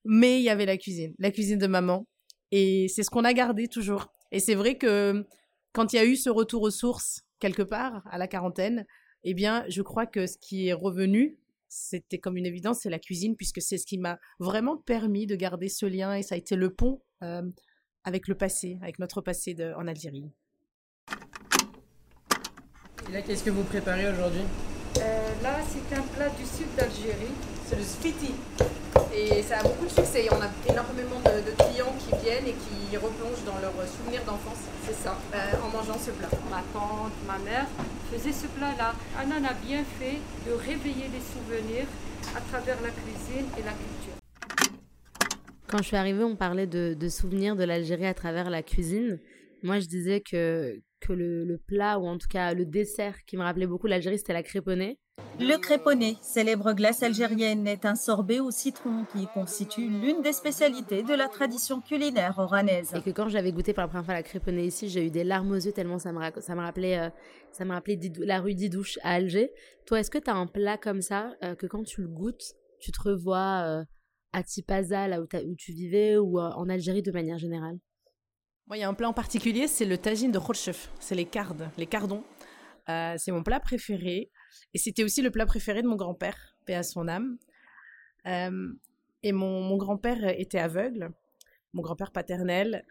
Mais 0.04 0.40
il 0.40 0.44
y 0.44 0.50
avait 0.50 0.66
la 0.66 0.76
cuisine, 0.76 1.14
la 1.18 1.30
cuisine 1.30 1.58
de 1.58 1.66
maman. 1.66 2.06
Et 2.52 2.88
c'est 2.88 3.02
ce 3.02 3.10
qu'on 3.10 3.24
a 3.24 3.32
gardé 3.32 3.68
toujours. 3.68 4.12
Et 4.32 4.40
c'est 4.40 4.54
vrai 4.54 4.76
que 4.76 5.24
quand 5.72 5.92
il 5.92 5.96
y 5.96 5.98
a 5.98 6.04
eu 6.04 6.16
ce 6.16 6.30
retour 6.30 6.62
aux 6.62 6.70
sources, 6.70 7.24
quelque 7.38 7.62
part, 7.62 8.02
à 8.10 8.18
la 8.18 8.28
quarantaine, 8.28 8.86
eh 9.24 9.34
bien, 9.34 9.64
je 9.68 9.82
crois 9.82 10.06
que 10.06 10.26
ce 10.26 10.38
qui 10.38 10.68
est 10.68 10.72
revenu, 10.72 11.38
c'était 11.68 12.18
comme 12.18 12.36
une 12.36 12.46
évidence, 12.46 12.80
c'est 12.80 12.90
la 12.90 12.98
cuisine, 12.98 13.36
puisque 13.36 13.60
c'est 13.60 13.78
ce 13.78 13.86
qui 13.86 13.98
m'a 13.98 14.18
vraiment 14.38 14.76
permis 14.76 15.26
de 15.26 15.36
garder 15.36 15.68
ce 15.68 15.86
lien 15.86 16.14
et 16.14 16.22
ça 16.22 16.34
a 16.34 16.38
été 16.38 16.56
le 16.56 16.70
pont 16.70 17.02
euh, 17.22 17.42
avec 18.04 18.28
le 18.28 18.34
passé, 18.34 18.78
avec 18.82 18.98
notre 18.98 19.20
passé 19.20 19.54
de, 19.54 19.72
en 19.74 19.86
Algérie. 19.86 20.30
Et 23.08 23.12
là, 23.12 23.22
qu'est-ce 23.22 23.44
que 23.44 23.50
vous 23.50 23.64
préparez 23.64 24.08
aujourd'hui? 24.08 24.42
Euh, 24.98 25.26
Là, 25.42 25.58
c'est 25.68 25.94
un 25.94 26.02
plat 26.02 26.28
du 26.30 26.44
sud 26.44 26.66
d'Algérie. 26.76 27.32
C'est 27.66 27.76
le 27.76 27.82
spiti. 27.82 28.32
Et 29.14 29.42
ça 29.42 29.58
a 29.58 29.62
beaucoup 29.62 29.84
de 29.84 29.90
succès. 29.90 30.26
On 30.30 30.40
a 30.40 30.50
énormément 30.70 31.20
de, 31.20 31.50
clients 31.62 31.94
qui 31.98 32.10
viennent 32.24 32.46
et 32.46 32.54
qui 32.54 32.96
replongent 32.96 33.44
dans 33.44 33.58
leurs 33.60 33.88
souvenirs 33.88 34.22
d'enfance. 34.24 34.64
C'est 34.84 34.94
ça, 34.94 35.18
euh, 35.34 35.38
en 35.64 35.70
mangeant 35.70 35.98
ce 35.98 36.10
plat. 36.10 36.28
Ma 36.50 36.62
tante, 36.72 37.12
ma 37.26 37.38
mère 37.38 37.66
faisaient 38.12 38.32
ce 38.32 38.46
plat-là. 38.46 38.94
Anna 39.18 39.36
a 39.48 39.54
bien 39.54 39.84
fait 39.98 40.18
de 40.46 40.52
réveiller 40.52 41.08
les 41.08 41.20
souvenirs 41.20 41.86
à 42.36 42.40
travers 42.40 42.80
la 42.82 42.90
cuisine 42.90 43.46
et 43.58 43.62
la 43.62 43.72
culture. 43.72 44.16
Quand 45.68 45.78
je 45.78 45.84
suis 45.84 45.96
arrivée, 45.96 46.22
on 46.22 46.36
parlait 46.36 46.66
de, 46.66 47.08
souvenirs 47.08 47.56
de 47.56 47.64
l'Algérie 47.64 48.06
à 48.06 48.14
travers 48.14 48.50
la 48.50 48.62
cuisine. 48.62 49.18
Moi, 49.62 49.80
je 49.80 49.86
disais 49.86 50.20
que, 50.20 50.80
que 51.00 51.12
le, 51.12 51.58
plat, 51.66 51.98
ou 51.98 52.06
en 52.06 52.18
tout 52.18 52.28
cas 52.28 52.54
le 52.54 52.64
dessert 52.64 53.24
qui 53.24 53.36
me 53.36 53.42
rappelait 53.42 53.66
beaucoup 53.66 53.86
l'Algérie, 53.86 54.18
c'était 54.18 54.32
la 54.32 54.42
créponnée. 54.42 54.98
Le 55.38 55.56
créponnée, 55.58 56.16
célèbre 56.22 56.72
glace 56.72 57.02
algérienne, 57.02 57.66
est 57.66 57.84
un 57.84 57.94
sorbet 57.94 58.40
au 58.40 58.50
citron 58.50 59.04
qui 59.12 59.26
constitue 59.26 59.88
l'une 59.88 60.22
des 60.22 60.32
spécialités 60.32 61.02
de 61.02 61.14
la 61.14 61.28
tradition 61.28 61.80
culinaire 61.80 62.38
oranaise. 62.38 62.94
Et 62.94 63.02
que 63.02 63.10
quand 63.10 63.28
j'avais 63.28 63.52
goûté 63.52 63.74
pour 63.74 63.82
la 63.82 63.88
première 63.88 64.04
fois 64.04 64.14
la 64.14 64.22
créponnée 64.22 64.64
ici, 64.64 64.88
j'ai 64.88 65.06
eu 65.06 65.10
des 65.10 65.24
larmes 65.24 65.52
aux 65.52 65.56
yeux 65.56 65.72
tellement 65.72 65.98
ça 65.98 66.12
me, 66.12 66.20
ça 66.40 66.54
me 66.54 66.60
rappelait, 66.60 66.98
euh, 66.98 67.10
ça 67.52 67.64
me 67.64 67.72
rappelait 67.72 67.98
la 68.20 68.40
rue 68.40 68.54
Didouche 68.54 68.98
à 69.02 69.12
Alger. 69.12 69.50
Toi, 69.86 70.00
est-ce 70.00 70.10
que 70.10 70.18
tu 70.18 70.30
as 70.30 70.34
un 70.34 70.46
plat 70.46 70.78
comme 70.78 71.02
ça, 71.02 71.34
euh, 71.44 71.54
que 71.54 71.66
quand 71.66 71.82
tu 71.82 72.00
le 72.00 72.08
goûtes, 72.08 72.54
tu 72.80 72.90
te 72.90 73.02
revois 73.02 73.62
euh, 73.66 73.84
à 74.32 74.42
Tipaza, 74.42 75.08
là 75.08 75.20
où, 75.20 75.26
tu 75.56 75.72
vivais, 75.72 76.16
ou 76.16 76.38
euh, 76.38 76.50
en 76.50 76.68
Algérie 76.68 77.02
de 77.02 77.12
manière 77.12 77.38
générale? 77.38 77.78
Moi, 78.66 78.78
il 78.78 78.80
y 78.80 78.84
a 78.84 78.88
un 78.88 78.94
plat 78.94 79.08
en 79.08 79.12
particulier, 79.12 79.66
c'est 79.68 79.84
le 79.84 79.96
tagine 79.96 80.32
de 80.32 80.38
Khorchef. 80.38 80.90
C'est 80.98 81.14
les 81.14 81.24
cardes, 81.24 81.68
les 81.78 81.86
cardons. 81.86 82.22
Euh, 82.88 83.14
c'est 83.18 83.32
mon 83.32 83.42
plat 83.42 83.60
préféré. 83.60 84.30
Et 84.74 84.78
c'était 84.78 85.04
aussi 85.04 85.22
le 85.22 85.30
plat 85.30 85.46
préféré 85.46 85.82
de 85.82 85.88
mon 85.88 85.96
grand-père, 85.96 86.56
paix 86.64 86.74
à 86.74 86.82
son 86.82 87.08
âme. 87.08 87.38
Euh, 88.26 88.72
et 89.22 89.32
mon, 89.32 89.76
grand-père 89.76 90.28
était 90.38 90.58
aveugle, 90.58 91.10
mon 91.72 91.82
grand-père 91.82 92.12
paternel, 92.12 92.84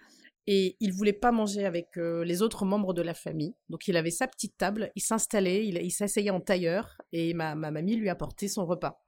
et 0.47 0.75
il 0.79 0.91
voulait 0.91 1.13
pas 1.13 1.31
manger 1.31 1.65
avec 1.65 1.95
les 1.95 2.41
autres 2.41 2.65
membres 2.65 2.93
de 2.93 3.01
la 3.01 3.13
famille. 3.13 3.55
Donc 3.69 3.87
il 3.87 3.95
avait 3.97 4.11
sa 4.11 4.27
petite 4.27 4.57
table, 4.57 4.91
il 4.95 5.01
s'installait, 5.01 5.65
il, 5.65 5.91
s'asseyait 5.91 6.29
en 6.29 6.41
tailleur, 6.41 7.01
et 7.13 7.33
ma, 7.33 7.55
ma 7.55 7.71
mamie 7.71 7.95
lui 7.95 8.09
apportait 8.09 8.47
son 8.47 8.65
repas. 8.65 9.01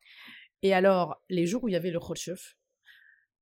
Et 0.63 0.73
alors, 0.73 1.21
les 1.29 1.45
jours 1.45 1.63
où 1.63 1.67
il 1.67 1.73
y 1.73 1.75
avait 1.75 1.91
le 1.91 1.99
khotchef, 1.99 2.55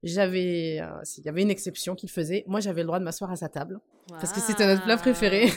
j'avais, 0.06 0.80
euh, 0.82 1.02
il 1.18 1.26
y 1.26 1.30
avait 1.30 1.42
une 1.42 1.50
exception 1.50 1.96
qu'il 1.96 2.10
faisait. 2.10 2.44
Moi, 2.48 2.60
j'avais 2.60 2.82
le 2.82 2.88
droit 2.88 3.00
de 3.00 3.04
m'asseoir 3.04 3.32
à 3.32 3.36
sa 3.36 3.50
table 3.50 3.80
parce 4.08 4.32
que 4.32 4.40
c'était 4.40 4.68
notre 4.68 4.84
plat 4.84 4.98
préféré. 4.98 5.50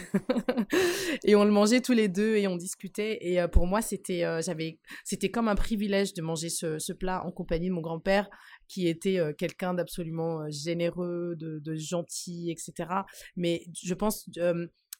et 1.24 1.36
on 1.36 1.44
le 1.44 1.50
mangeait 1.50 1.82
tous 1.82 1.92
les 1.92 2.08
deux 2.08 2.36
et 2.36 2.48
on 2.48 2.56
discutait. 2.56 3.18
Et 3.20 3.40
euh, 3.40 3.46
pour 3.46 3.66
moi, 3.66 3.82
c'était, 3.82 4.24
euh, 4.24 4.40
j'avais, 4.40 4.78
c'était 5.04 5.30
comme 5.30 5.48
un 5.48 5.54
privilège 5.54 6.14
de 6.14 6.22
manger 6.22 6.48
ce, 6.48 6.78
ce, 6.78 6.94
plat 6.94 7.24
en 7.26 7.30
compagnie 7.30 7.68
de 7.68 7.74
mon 7.74 7.82
grand-père, 7.82 8.30
qui 8.68 8.88
était 8.88 9.18
quelqu'un 9.36 9.74
d'absolument 9.74 10.48
généreux, 10.50 11.34
de, 11.36 11.58
de, 11.58 11.74
gentil, 11.74 12.50
etc. 12.50 12.88
Mais 13.36 13.64
je 13.82 13.94
pense 13.94 14.28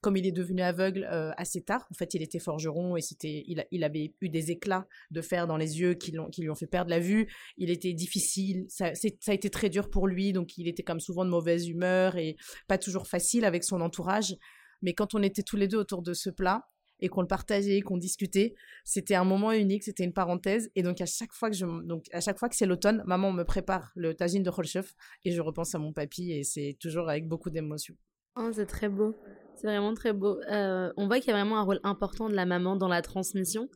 comme 0.01 0.17
il 0.17 0.27
est 0.27 0.33
devenu 0.33 0.63
aveugle 0.63 1.09
euh, 1.11 1.33
assez 1.37 1.63
tard, 1.63 1.87
en 1.91 1.95
fait, 1.95 2.15
il 2.15 2.23
était 2.23 2.39
forgeron 2.39 2.97
et 2.97 3.01
c'était, 3.01 3.45
il, 3.47 3.85
avait 3.85 4.15
eu 4.21 4.29
des 4.29 4.51
éclats 4.51 4.87
de 5.11 5.21
fer 5.21 5.47
dans 5.47 5.57
les 5.57 5.81
yeux 5.81 5.95
qui, 5.95 6.13
lui 6.13 6.51
ont 6.51 6.55
fait 6.55 6.67
perdre 6.67 6.91
la 6.91 7.01
vue. 7.01 7.29
Il 7.57 7.71
était 7.71 7.93
difficile, 7.95 8.67
ça, 8.69 8.95
ça, 8.95 9.09
a 9.27 9.35
été 9.35 9.51
très 9.51 9.69
dur 9.69 9.91
pour 9.91 10.07
lui, 10.07 10.33
donc 10.33 10.57
il 10.57 10.69
était 10.69 10.85
comme 10.85 11.01
souvent 11.01 11.25
de 11.25 11.31
mauvaise 11.31 11.69
humeur 11.69 12.17
et 12.17 12.37
pas 12.69 12.79
toujours 12.79 13.09
facile 13.09 13.45
avec 13.45 13.65
son 13.65 13.81
entourage. 13.81 14.37
Mais 14.83 14.95
quand 14.95 15.15
on 15.15 15.23
était 15.23 15.43
tous 15.43 15.57
les 15.57 15.67
deux 15.67 15.79
autour 15.79 16.03
de 16.03 16.15
ce 16.15 16.31
plat 16.31 16.69
et 17.01 17.09
qu'on 17.09 17.21
le 17.21 17.27
partageait, 17.27 17.81
qu'on 17.81 17.97
discutait, 17.97 18.55
c'était 18.85 19.17
un 19.17 19.25
moment 19.25 19.51
unique, 19.51 19.83
c'était 19.83 20.05
une 20.05 20.13
parenthèse. 20.13 20.71
Et 20.77 20.83
donc 20.83 21.01
à 21.01 21.07
chaque 21.07 21.33
fois 21.33 21.51
que 21.51 21.57
je, 21.57 21.67
donc 21.85 22.05
à 22.13 22.21
chaque 22.21 22.39
fois 22.39 22.49
que 22.49 22.55
c'est 22.55 22.67
l'automne, 22.67 23.03
maman 23.05 23.33
me 23.33 23.43
prépare 23.43 23.91
le 23.97 24.15
tagine 24.15 24.45
de 24.45 24.51
Khrushchev 24.51 24.89
et 25.25 25.33
je 25.33 25.41
repense 25.41 25.75
à 25.75 25.81
mon 25.81 25.93
papy 25.93 26.31
et 26.33 26.45
c'est 26.45 26.77
toujours 26.81 27.09
avec 27.09 27.27
beaucoup 27.27 27.51
d'émotion. 27.51 27.97
Oh, 28.37 28.51
c'est 28.53 28.67
très 28.67 28.89
beau. 28.89 29.17
C'est 29.59 29.67
vraiment 29.67 29.95
très 29.95 30.13
beau. 30.13 30.39
Euh, 30.51 30.93
on 30.97 31.07
voit 31.07 31.19
qu'il 31.19 31.29
y 31.29 31.31
a 31.31 31.37
vraiment 31.37 31.59
un 31.59 31.63
rôle 31.63 31.81
important 31.83 32.29
de 32.29 32.35
la 32.35 32.47
maman 32.47 32.77
dans 32.77 32.89
la 32.89 33.03
transmission 33.03 33.69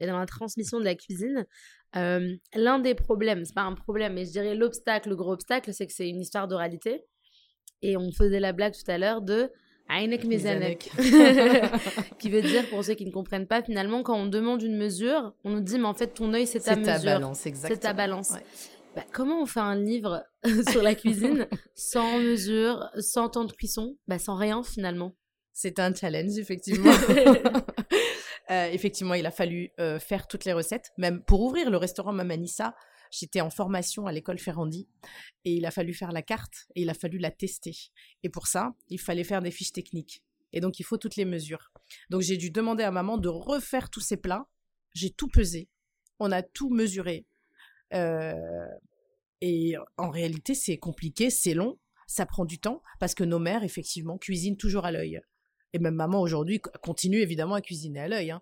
et 0.00 0.06
dans 0.06 0.18
la 0.18 0.26
transmission 0.26 0.80
de 0.80 0.84
la 0.84 0.96
cuisine. 0.96 1.46
Euh, 1.96 2.34
l'un 2.54 2.80
des 2.80 2.94
problèmes, 2.94 3.44
c'est 3.44 3.54
pas 3.54 3.62
un 3.62 3.74
problème, 3.74 4.14
mais 4.14 4.24
je 4.24 4.32
dirais 4.32 4.54
l'obstacle, 4.56 5.10
le 5.10 5.16
gros 5.16 5.32
obstacle, 5.32 5.72
c'est 5.72 5.86
que 5.86 5.92
c'est 5.92 6.08
une 6.08 6.20
histoire 6.20 6.48
d'oralité. 6.48 7.04
Et 7.82 7.96
on 7.96 8.10
faisait 8.10 8.40
la 8.40 8.52
blague 8.52 8.74
tout 8.74 8.90
à 8.90 8.98
l'heure 8.98 9.22
de 9.22 9.50
Ainek 9.88 10.24
Mezanek, 10.24 10.90
qui 12.18 12.28
veut 12.28 12.42
dire, 12.42 12.68
pour 12.68 12.84
ceux 12.84 12.94
qui 12.94 13.06
ne 13.06 13.12
comprennent 13.12 13.46
pas, 13.46 13.62
finalement, 13.62 14.02
quand 14.02 14.18
on 14.18 14.26
demande 14.26 14.60
une 14.62 14.76
mesure, 14.76 15.32
on 15.44 15.50
nous 15.50 15.60
dit, 15.60 15.78
mais 15.78 15.86
en 15.86 15.94
fait, 15.94 16.08
ton 16.08 16.34
œil, 16.34 16.46
c'est 16.46 16.60
ta 16.60 16.76
mesure. 16.76 16.92
C'est 16.94 17.04
ta 17.04 17.04
balance, 17.04 17.46
exactement. 17.46 17.74
C'est 17.74 17.80
ta 17.80 17.92
balance. 17.94 18.32
Bah, 18.94 19.04
comment 19.12 19.40
on 19.40 19.46
fait 19.46 19.60
un 19.60 19.76
livre 19.76 20.24
sur 20.70 20.82
la 20.82 20.94
cuisine 20.94 21.46
sans 21.74 22.18
mesure, 22.18 22.90
sans 22.98 23.28
temps 23.28 23.44
de 23.44 23.52
cuisson, 23.52 23.96
bah, 24.08 24.18
sans 24.18 24.34
rien 24.34 24.62
finalement 24.62 25.14
c'est 25.60 25.80
un 25.80 25.92
challenge, 25.92 26.38
effectivement. 26.38 26.92
Euh, 28.50 28.70
effectivement, 28.72 29.12
il 29.12 29.26
a 29.26 29.30
fallu 29.30 29.72
euh, 29.78 29.98
faire 29.98 30.26
toutes 30.26 30.46
les 30.46 30.54
recettes. 30.54 30.90
Même 30.96 31.22
pour 31.22 31.42
ouvrir 31.42 31.68
le 31.70 31.76
restaurant 31.76 32.14
Mamanissa, 32.14 32.74
J'étais 33.10 33.42
en 33.42 33.50
formation 33.50 34.06
à 34.06 34.12
l'école 34.12 34.38
Ferrandi 34.38 34.88
et 35.44 35.52
il 35.52 35.66
a 35.66 35.70
fallu 35.70 35.92
faire 35.92 36.12
la 36.12 36.22
carte 36.22 36.66
et 36.74 36.82
il 36.82 36.90
a 36.90 36.94
fallu 36.94 37.18
la 37.18 37.30
tester. 37.30 37.76
Et 38.22 38.30
pour 38.30 38.46
ça, 38.46 38.74
il 38.88 38.98
fallait 38.98 39.24
faire 39.24 39.42
des 39.42 39.50
fiches 39.50 39.72
techniques. 39.72 40.22
Et 40.54 40.60
donc, 40.60 40.80
il 40.80 40.82
faut 40.82 40.96
toutes 40.96 41.16
les 41.16 41.26
mesures. 41.26 41.72
Donc, 42.08 42.22
j'ai 42.22 42.38
dû 42.38 42.50
demander 42.50 42.84
à 42.84 42.90
maman 42.90 43.18
de 43.18 43.28
refaire 43.28 43.90
tous 43.90 44.00
ces 44.00 44.16
plats. 44.16 44.46
J'ai 44.94 45.10
tout 45.10 45.28
pesé. 45.28 45.68
On 46.18 46.32
a 46.32 46.42
tout 46.42 46.70
mesuré. 46.70 47.26
Euh, 47.94 48.32
et 49.40 49.74
en 49.98 50.10
réalité, 50.10 50.54
c'est 50.54 50.78
compliqué, 50.78 51.30
c'est 51.30 51.54
long, 51.54 51.78
ça 52.06 52.26
prend 52.26 52.44
du 52.44 52.58
temps 52.58 52.82
parce 52.98 53.14
que 53.14 53.24
nos 53.24 53.38
mères, 53.38 53.64
effectivement, 53.64 54.18
cuisinent 54.18 54.56
toujours 54.56 54.84
à 54.84 54.90
l'œil. 54.90 55.20
Et 55.72 55.78
même 55.78 55.94
maman 55.94 56.20
aujourd'hui 56.20 56.60
continue 56.82 57.18
évidemment 57.18 57.54
à 57.54 57.60
cuisiner 57.60 58.00
à 58.00 58.08
l'œil. 58.08 58.30
Hein. 58.30 58.40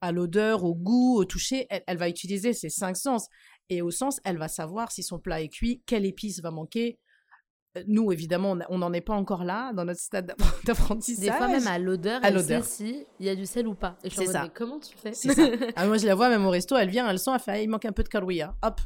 À 0.00 0.12
l'odeur, 0.12 0.64
au 0.64 0.74
goût, 0.74 1.16
au 1.16 1.24
toucher, 1.24 1.66
elle, 1.70 1.96
va 1.96 2.08
utiliser 2.08 2.52
ses 2.52 2.68
cinq 2.68 2.96
sens. 2.96 3.28
Et 3.70 3.80
au 3.80 3.90
sens, 3.90 4.20
elle 4.24 4.38
va 4.38 4.48
savoir 4.48 4.92
si 4.92 5.02
son 5.02 5.18
plat 5.18 5.40
est 5.40 5.48
cuit, 5.48 5.82
quelle 5.86 6.04
épice 6.04 6.40
va 6.40 6.50
manquer, 6.50 6.98
nous, 7.88 8.12
évidemment, 8.12 8.56
on 8.68 8.78
n'en 8.78 8.92
est 8.92 9.00
pas 9.00 9.14
encore 9.14 9.44
là 9.44 9.72
dans 9.72 9.84
notre 9.84 10.00
stade 10.00 10.34
d'apprentissage. 10.64 11.24
Des 11.24 11.32
fois, 11.32 11.48
même 11.48 11.66
à 11.66 11.78
l'odeur, 11.78 12.20
elle 12.22 12.42
sait 12.42 12.62
si 12.62 13.06
il 13.18 13.26
y 13.26 13.28
a 13.28 13.34
du 13.34 13.46
sel 13.46 13.66
ou 13.66 13.74
pas. 13.74 13.98
Et 14.04 14.10
je 14.10 14.22
ça. 14.24 14.48
comment 14.54 14.78
tu 14.78 14.96
fais? 14.96 15.12
Ça. 15.12 15.32
Ah, 15.76 15.86
moi, 15.86 15.98
je 15.98 16.06
la 16.06 16.14
vois 16.14 16.28
même 16.28 16.44
au 16.46 16.50
resto, 16.50 16.76
elle 16.76 16.88
vient, 16.88 17.08
elle 17.08 17.18
sent, 17.18 17.30
elle 17.34 17.40
fait, 17.40 17.50
ah, 17.50 17.60
il 17.60 17.68
manque 17.68 17.84
un 17.84 17.92
peu 17.92 18.02
de 18.02 18.08
carouilla. 18.08 18.54
Hop. 18.62 18.80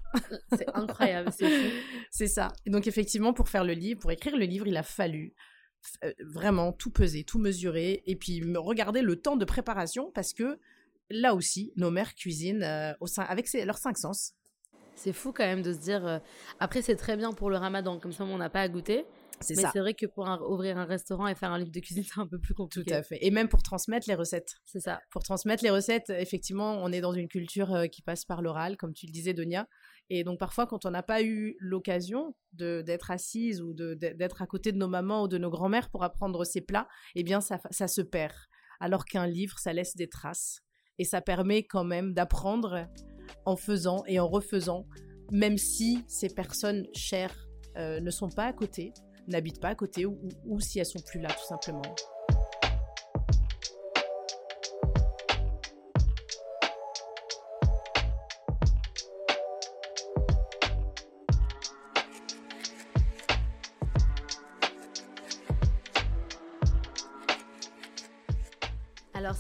C'est 0.56 0.68
incroyable, 0.74 1.30
c'est 2.10 2.26
ça. 2.26 2.48
Et 2.64 2.70
donc, 2.70 2.86
effectivement, 2.86 3.32
pour 3.32 3.48
faire 3.48 3.64
le 3.64 3.74
livre, 3.74 4.00
pour 4.00 4.10
écrire 4.10 4.36
le 4.36 4.44
livre, 4.44 4.66
il 4.66 4.76
a 4.76 4.82
fallu 4.82 5.34
euh, 5.36 5.57
vraiment 6.20 6.72
tout 6.72 6.90
peser, 6.90 7.24
tout 7.24 7.38
mesurer, 7.38 8.02
et 8.06 8.16
puis 8.16 8.42
regarder 8.56 9.02
le 9.02 9.16
temps 9.16 9.36
de 9.36 9.44
préparation, 9.44 10.10
parce 10.14 10.32
que 10.32 10.58
là 11.10 11.34
aussi, 11.34 11.72
nos 11.76 11.90
mères 11.90 12.14
cuisinent 12.14 12.62
euh, 12.62 12.92
au 13.00 13.06
sein, 13.06 13.22
avec 13.22 13.52
leurs 13.52 13.78
cinq 13.78 13.98
sens. 13.98 14.34
C'est 14.94 15.12
fou 15.12 15.32
quand 15.32 15.44
même 15.44 15.62
de 15.62 15.72
se 15.72 15.78
dire. 15.78 16.06
Euh, 16.06 16.18
après, 16.58 16.82
c'est 16.82 16.96
très 16.96 17.16
bien 17.16 17.32
pour 17.32 17.50
le 17.50 17.56
ramadan, 17.56 17.98
comme 17.98 18.12
ça, 18.12 18.24
on 18.24 18.38
n'a 18.38 18.50
pas 18.50 18.62
à 18.62 18.68
goûter. 18.68 19.04
C'est 19.40 19.56
Mais 19.56 19.62
c'est 19.72 19.78
vrai 19.78 19.94
que 19.94 20.06
pour 20.06 20.26
ouvrir 20.48 20.78
un 20.78 20.84
restaurant 20.84 21.26
et 21.26 21.34
faire 21.34 21.52
un 21.52 21.58
livre 21.58 21.70
de 21.70 21.80
cuisine, 21.80 22.02
c'est 22.02 22.20
un 22.20 22.26
peu 22.26 22.38
plus 22.38 22.54
compliqué. 22.54 22.90
Tout 22.90 22.96
à 22.96 23.02
fait. 23.02 23.18
Et 23.20 23.30
même 23.30 23.48
pour 23.48 23.62
transmettre 23.62 24.08
les 24.08 24.14
recettes. 24.14 24.56
C'est 24.64 24.80
ça. 24.80 25.00
Pour 25.10 25.22
transmettre 25.22 25.62
les 25.62 25.70
recettes, 25.70 26.10
effectivement, 26.10 26.78
on 26.82 26.90
est 26.92 27.00
dans 27.00 27.12
une 27.12 27.28
culture 27.28 27.74
euh, 27.74 27.86
qui 27.86 28.02
passe 28.02 28.24
par 28.24 28.42
l'oral, 28.42 28.76
comme 28.76 28.92
tu 28.92 29.06
le 29.06 29.12
disais, 29.12 29.34
Donia. 29.34 29.66
Et 30.10 30.24
donc, 30.24 30.38
parfois, 30.38 30.66
quand 30.66 30.86
on 30.86 30.90
n'a 30.90 31.02
pas 31.02 31.22
eu 31.22 31.56
l'occasion 31.60 32.34
d'être 32.52 33.10
assise 33.10 33.60
ou 33.60 33.74
d'être 33.74 34.42
à 34.42 34.46
côté 34.46 34.72
de 34.72 34.78
nos 34.78 34.88
mamans 34.88 35.24
ou 35.24 35.28
de 35.28 35.38
nos 35.38 35.50
grands-mères 35.50 35.90
pour 35.90 36.02
apprendre 36.02 36.44
ces 36.44 36.62
plats, 36.62 36.88
eh 37.14 37.22
bien, 37.22 37.40
ça, 37.40 37.60
ça 37.70 37.88
se 37.88 38.00
perd. 38.00 38.34
Alors 38.80 39.04
qu'un 39.04 39.26
livre, 39.26 39.58
ça 39.58 39.72
laisse 39.72 39.96
des 39.96 40.08
traces. 40.08 40.60
Et 40.98 41.04
ça 41.04 41.20
permet 41.20 41.64
quand 41.64 41.84
même 41.84 42.14
d'apprendre 42.14 42.88
en 43.44 43.56
faisant 43.56 44.02
et 44.06 44.18
en 44.18 44.26
refaisant, 44.26 44.86
même 45.30 45.58
si 45.58 46.04
ces 46.08 46.28
personnes 46.28 46.86
chères 46.94 47.48
euh, 47.76 48.00
ne 48.00 48.10
sont 48.10 48.30
pas 48.30 48.46
à 48.46 48.52
côté, 48.52 48.92
n'habitent 49.28 49.60
pas 49.60 49.68
à 49.68 49.74
côté 49.74 50.06
ou, 50.06 50.60
si 50.60 50.78
elles 50.78 50.86
sont 50.86 51.00
plus 51.00 51.20
là 51.20 51.28
tout 51.28 51.46
simplement. 51.46 51.82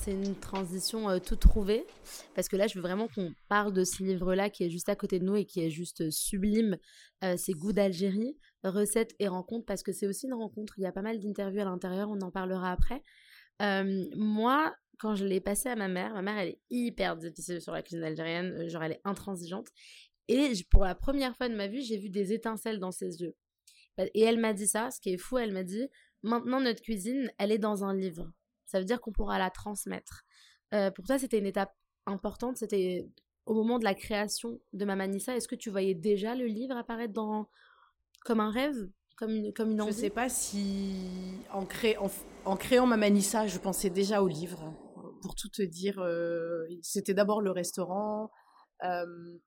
c'est 0.08 0.12
une 0.12 0.36
transition 0.36 1.08
euh, 1.08 1.18
toute 1.18 1.40
trouvée 1.40 1.86
parce 2.34 2.48
que 2.48 2.56
là, 2.56 2.66
je 2.66 2.74
veux 2.74 2.80
vraiment 2.80 3.08
qu'on 3.08 3.32
parle 3.48 3.72
de 3.72 3.84
ce 3.84 4.02
livre-là 4.02 4.48
qui 4.48 4.64
est 4.64 4.70
juste 4.70 4.88
à 4.88 4.96
côté 4.96 5.18
de 5.18 5.24
nous 5.24 5.36
et 5.36 5.44
qui 5.44 5.60
est 5.60 5.70
juste 5.70 6.10
sublime. 6.10 6.78
Euh, 7.24 7.34
c'est 7.36 7.52
Goût 7.52 7.72
d'Algérie, 7.72 8.36
recettes 8.64 9.14
et 9.18 9.28
rencontres 9.28 9.66
parce 9.66 9.82
que 9.82 9.92
c'est 9.92 10.06
aussi 10.06 10.26
une 10.26 10.34
rencontre. 10.34 10.74
Il 10.78 10.82
y 10.82 10.86
a 10.86 10.92
pas 10.92 11.02
mal 11.02 11.18
d'interviews 11.18 11.60
à 11.60 11.64
l'intérieur, 11.64 12.10
on 12.10 12.20
en 12.20 12.30
parlera 12.30 12.72
après. 12.72 13.02
Euh, 13.62 14.04
moi, 14.16 14.74
quand 14.98 15.14
je 15.14 15.24
l'ai 15.24 15.40
passé 15.40 15.68
à 15.68 15.76
ma 15.76 15.88
mère, 15.88 16.14
ma 16.14 16.22
mère, 16.22 16.38
elle 16.38 16.48
est 16.48 16.60
hyper 16.70 17.16
difficile 17.16 17.60
sur 17.60 17.72
la 17.72 17.82
cuisine 17.82 18.04
algérienne, 18.04 18.68
genre 18.68 18.82
elle 18.82 18.92
est 18.92 19.00
intransigeante. 19.04 19.68
Et 20.28 20.52
pour 20.70 20.84
la 20.84 20.94
première 20.94 21.36
fois 21.36 21.48
de 21.48 21.54
ma 21.54 21.68
vie, 21.68 21.82
j'ai 21.82 21.98
vu 21.98 22.10
des 22.10 22.32
étincelles 22.32 22.78
dans 22.80 22.92
ses 22.92 23.22
yeux. 23.22 23.34
Et 23.98 24.22
elle 24.22 24.38
m'a 24.38 24.52
dit 24.52 24.68
ça, 24.68 24.90
ce 24.90 25.00
qui 25.00 25.10
est 25.10 25.18
fou, 25.18 25.38
elle 25.38 25.52
m'a 25.52 25.64
dit, 25.64 25.88
maintenant 26.22 26.60
notre 26.60 26.82
cuisine, 26.82 27.30
elle 27.38 27.50
est 27.50 27.58
dans 27.58 27.84
un 27.84 27.94
livre 27.94 28.30
ça 28.68 28.78
veut 28.78 28.84
dire 28.84 29.00
qu'on 29.00 29.12
pourra 29.12 29.38
la 29.38 29.50
transmettre. 29.50 30.24
Euh, 30.74 30.90
pour 30.90 31.04
toi, 31.06 31.18
c'était 31.18 31.38
une 31.38 31.46
étape 31.46 31.74
importante, 32.06 32.58
c'était 32.58 33.08
au 33.46 33.54
moment 33.54 33.78
de 33.78 33.84
la 33.84 33.94
création 33.94 34.60
de 34.74 34.84
Mamanissa. 34.84 35.34
Est-ce 35.34 35.48
que 35.48 35.54
tu 35.54 35.70
voyais 35.70 35.94
déjà 35.94 36.34
le 36.34 36.46
livre 36.46 36.76
apparaître 36.76 37.14
dans 37.14 37.48
comme 38.28 38.40
un 38.40 38.50
rêve, 38.50 38.90
comme 39.16 39.30
une, 39.30 39.54
comme 39.54 39.70
une 39.70 39.80
envie 39.80 39.90
Je 39.90 39.96
ne 39.96 40.02
sais 40.02 40.10
pas 40.10 40.28
si 40.28 40.94
en, 41.50 41.66
en, 42.44 42.56
créant 42.56 42.86
Mamanissa, 42.86 43.46
je 43.46 43.58
pensais 43.58 43.88
déjà 43.88 44.22
au 44.22 44.28
livre. 44.28 44.74
Pour 45.22 45.34
tout 45.34 45.48
te 45.48 45.62
dire, 45.62 45.98
euh, 45.98 46.66
c'était 46.82 47.14
d'abord 47.14 47.40
le 47.40 47.50
restaurant. 47.50 48.30
Euh, 48.84 49.38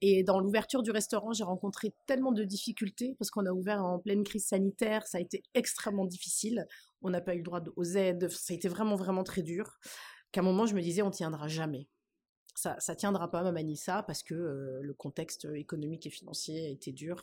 et 0.00 0.24
dans 0.24 0.40
l'ouverture 0.40 0.82
du 0.82 0.90
restaurant, 0.90 1.32
j'ai 1.32 1.44
rencontré 1.44 1.94
tellement 2.06 2.32
de 2.32 2.42
difficultés 2.42 3.14
parce 3.20 3.30
qu'on 3.30 3.46
a 3.46 3.52
ouvert 3.52 3.84
en 3.84 4.00
pleine 4.00 4.24
crise 4.24 4.48
sanitaire. 4.48 5.06
Ça 5.06 5.18
a 5.18 5.20
été 5.20 5.44
extrêmement 5.54 6.04
difficile. 6.04 6.66
On 7.02 7.10
n'a 7.10 7.20
pas 7.20 7.34
eu 7.34 7.38
le 7.38 7.44
droit 7.44 7.62
aux 7.76 7.84
aides. 7.84 8.28
Ça 8.30 8.52
a 8.52 8.56
été 8.56 8.66
vraiment, 8.66 8.96
vraiment 8.96 9.22
très 9.22 9.42
dur. 9.42 9.78
Qu'à 10.32 10.40
un 10.40 10.44
moment, 10.44 10.66
je 10.66 10.74
me 10.74 10.82
disais, 10.82 11.02
on 11.02 11.12
tiendra 11.12 11.46
jamais. 11.46 11.86
Ça, 12.56 12.74
ça 12.80 12.96
tiendra 12.96 13.30
pas, 13.30 13.44
Mamanissa, 13.44 14.02
parce 14.02 14.24
que 14.24 14.34
euh, 14.34 14.80
le 14.82 14.92
contexte 14.92 15.46
économique 15.54 16.04
et 16.06 16.10
financier 16.10 16.66
a 16.66 16.68
été 16.68 16.90
dur. 16.90 17.22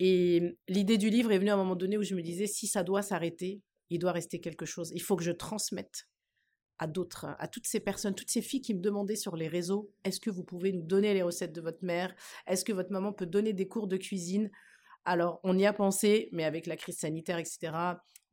Et 0.00 0.56
l'idée 0.68 0.98
du 0.98 1.10
livre 1.10 1.32
est 1.32 1.38
venue 1.38 1.50
à 1.50 1.54
un 1.54 1.58
moment 1.58 1.76
donné 1.76 1.96
où 1.96 2.02
je 2.02 2.14
me 2.14 2.22
disais, 2.22 2.46
si 2.46 2.66
ça 2.66 2.82
doit 2.82 3.02
s'arrêter, 3.02 3.60
il 3.90 3.98
doit 3.98 4.12
rester 4.12 4.40
quelque 4.40 4.66
chose. 4.66 4.90
Il 4.94 5.02
faut 5.02 5.16
que 5.16 5.24
je 5.24 5.30
transmette 5.30 6.08
à 6.78 6.86
d'autres, 6.86 7.26
à 7.38 7.48
toutes 7.48 7.66
ces 7.66 7.80
personnes, 7.80 8.14
toutes 8.14 8.30
ces 8.30 8.42
filles 8.42 8.60
qui 8.60 8.74
me 8.74 8.80
demandaient 8.80 9.16
sur 9.16 9.36
les 9.36 9.46
réseaux, 9.46 9.92
est-ce 10.02 10.20
que 10.20 10.30
vous 10.30 10.42
pouvez 10.42 10.72
nous 10.72 10.82
donner 10.82 11.14
les 11.14 11.22
recettes 11.22 11.52
de 11.52 11.60
votre 11.60 11.84
mère? 11.84 12.14
Est-ce 12.46 12.64
que 12.64 12.72
votre 12.72 12.90
maman 12.90 13.12
peut 13.12 13.26
donner 13.26 13.52
des 13.52 13.68
cours 13.68 13.86
de 13.86 13.96
cuisine? 13.96 14.50
Alors, 15.04 15.38
on 15.44 15.56
y 15.56 15.66
a 15.66 15.72
pensé, 15.72 16.28
mais 16.32 16.44
avec 16.44 16.66
la 16.66 16.76
crise 16.76 16.98
sanitaire, 16.98 17.38
etc., 17.38 17.72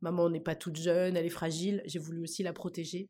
maman 0.00 0.28
n'est 0.28 0.40
pas 0.40 0.56
toute 0.56 0.76
jeune, 0.76 1.16
elle 1.16 1.26
est 1.26 1.30
fragile, 1.30 1.82
j'ai 1.84 2.00
voulu 2.00 2.22
aussi 2.22 2.42
la 2.42 2.52
protéger. 2.52 3.08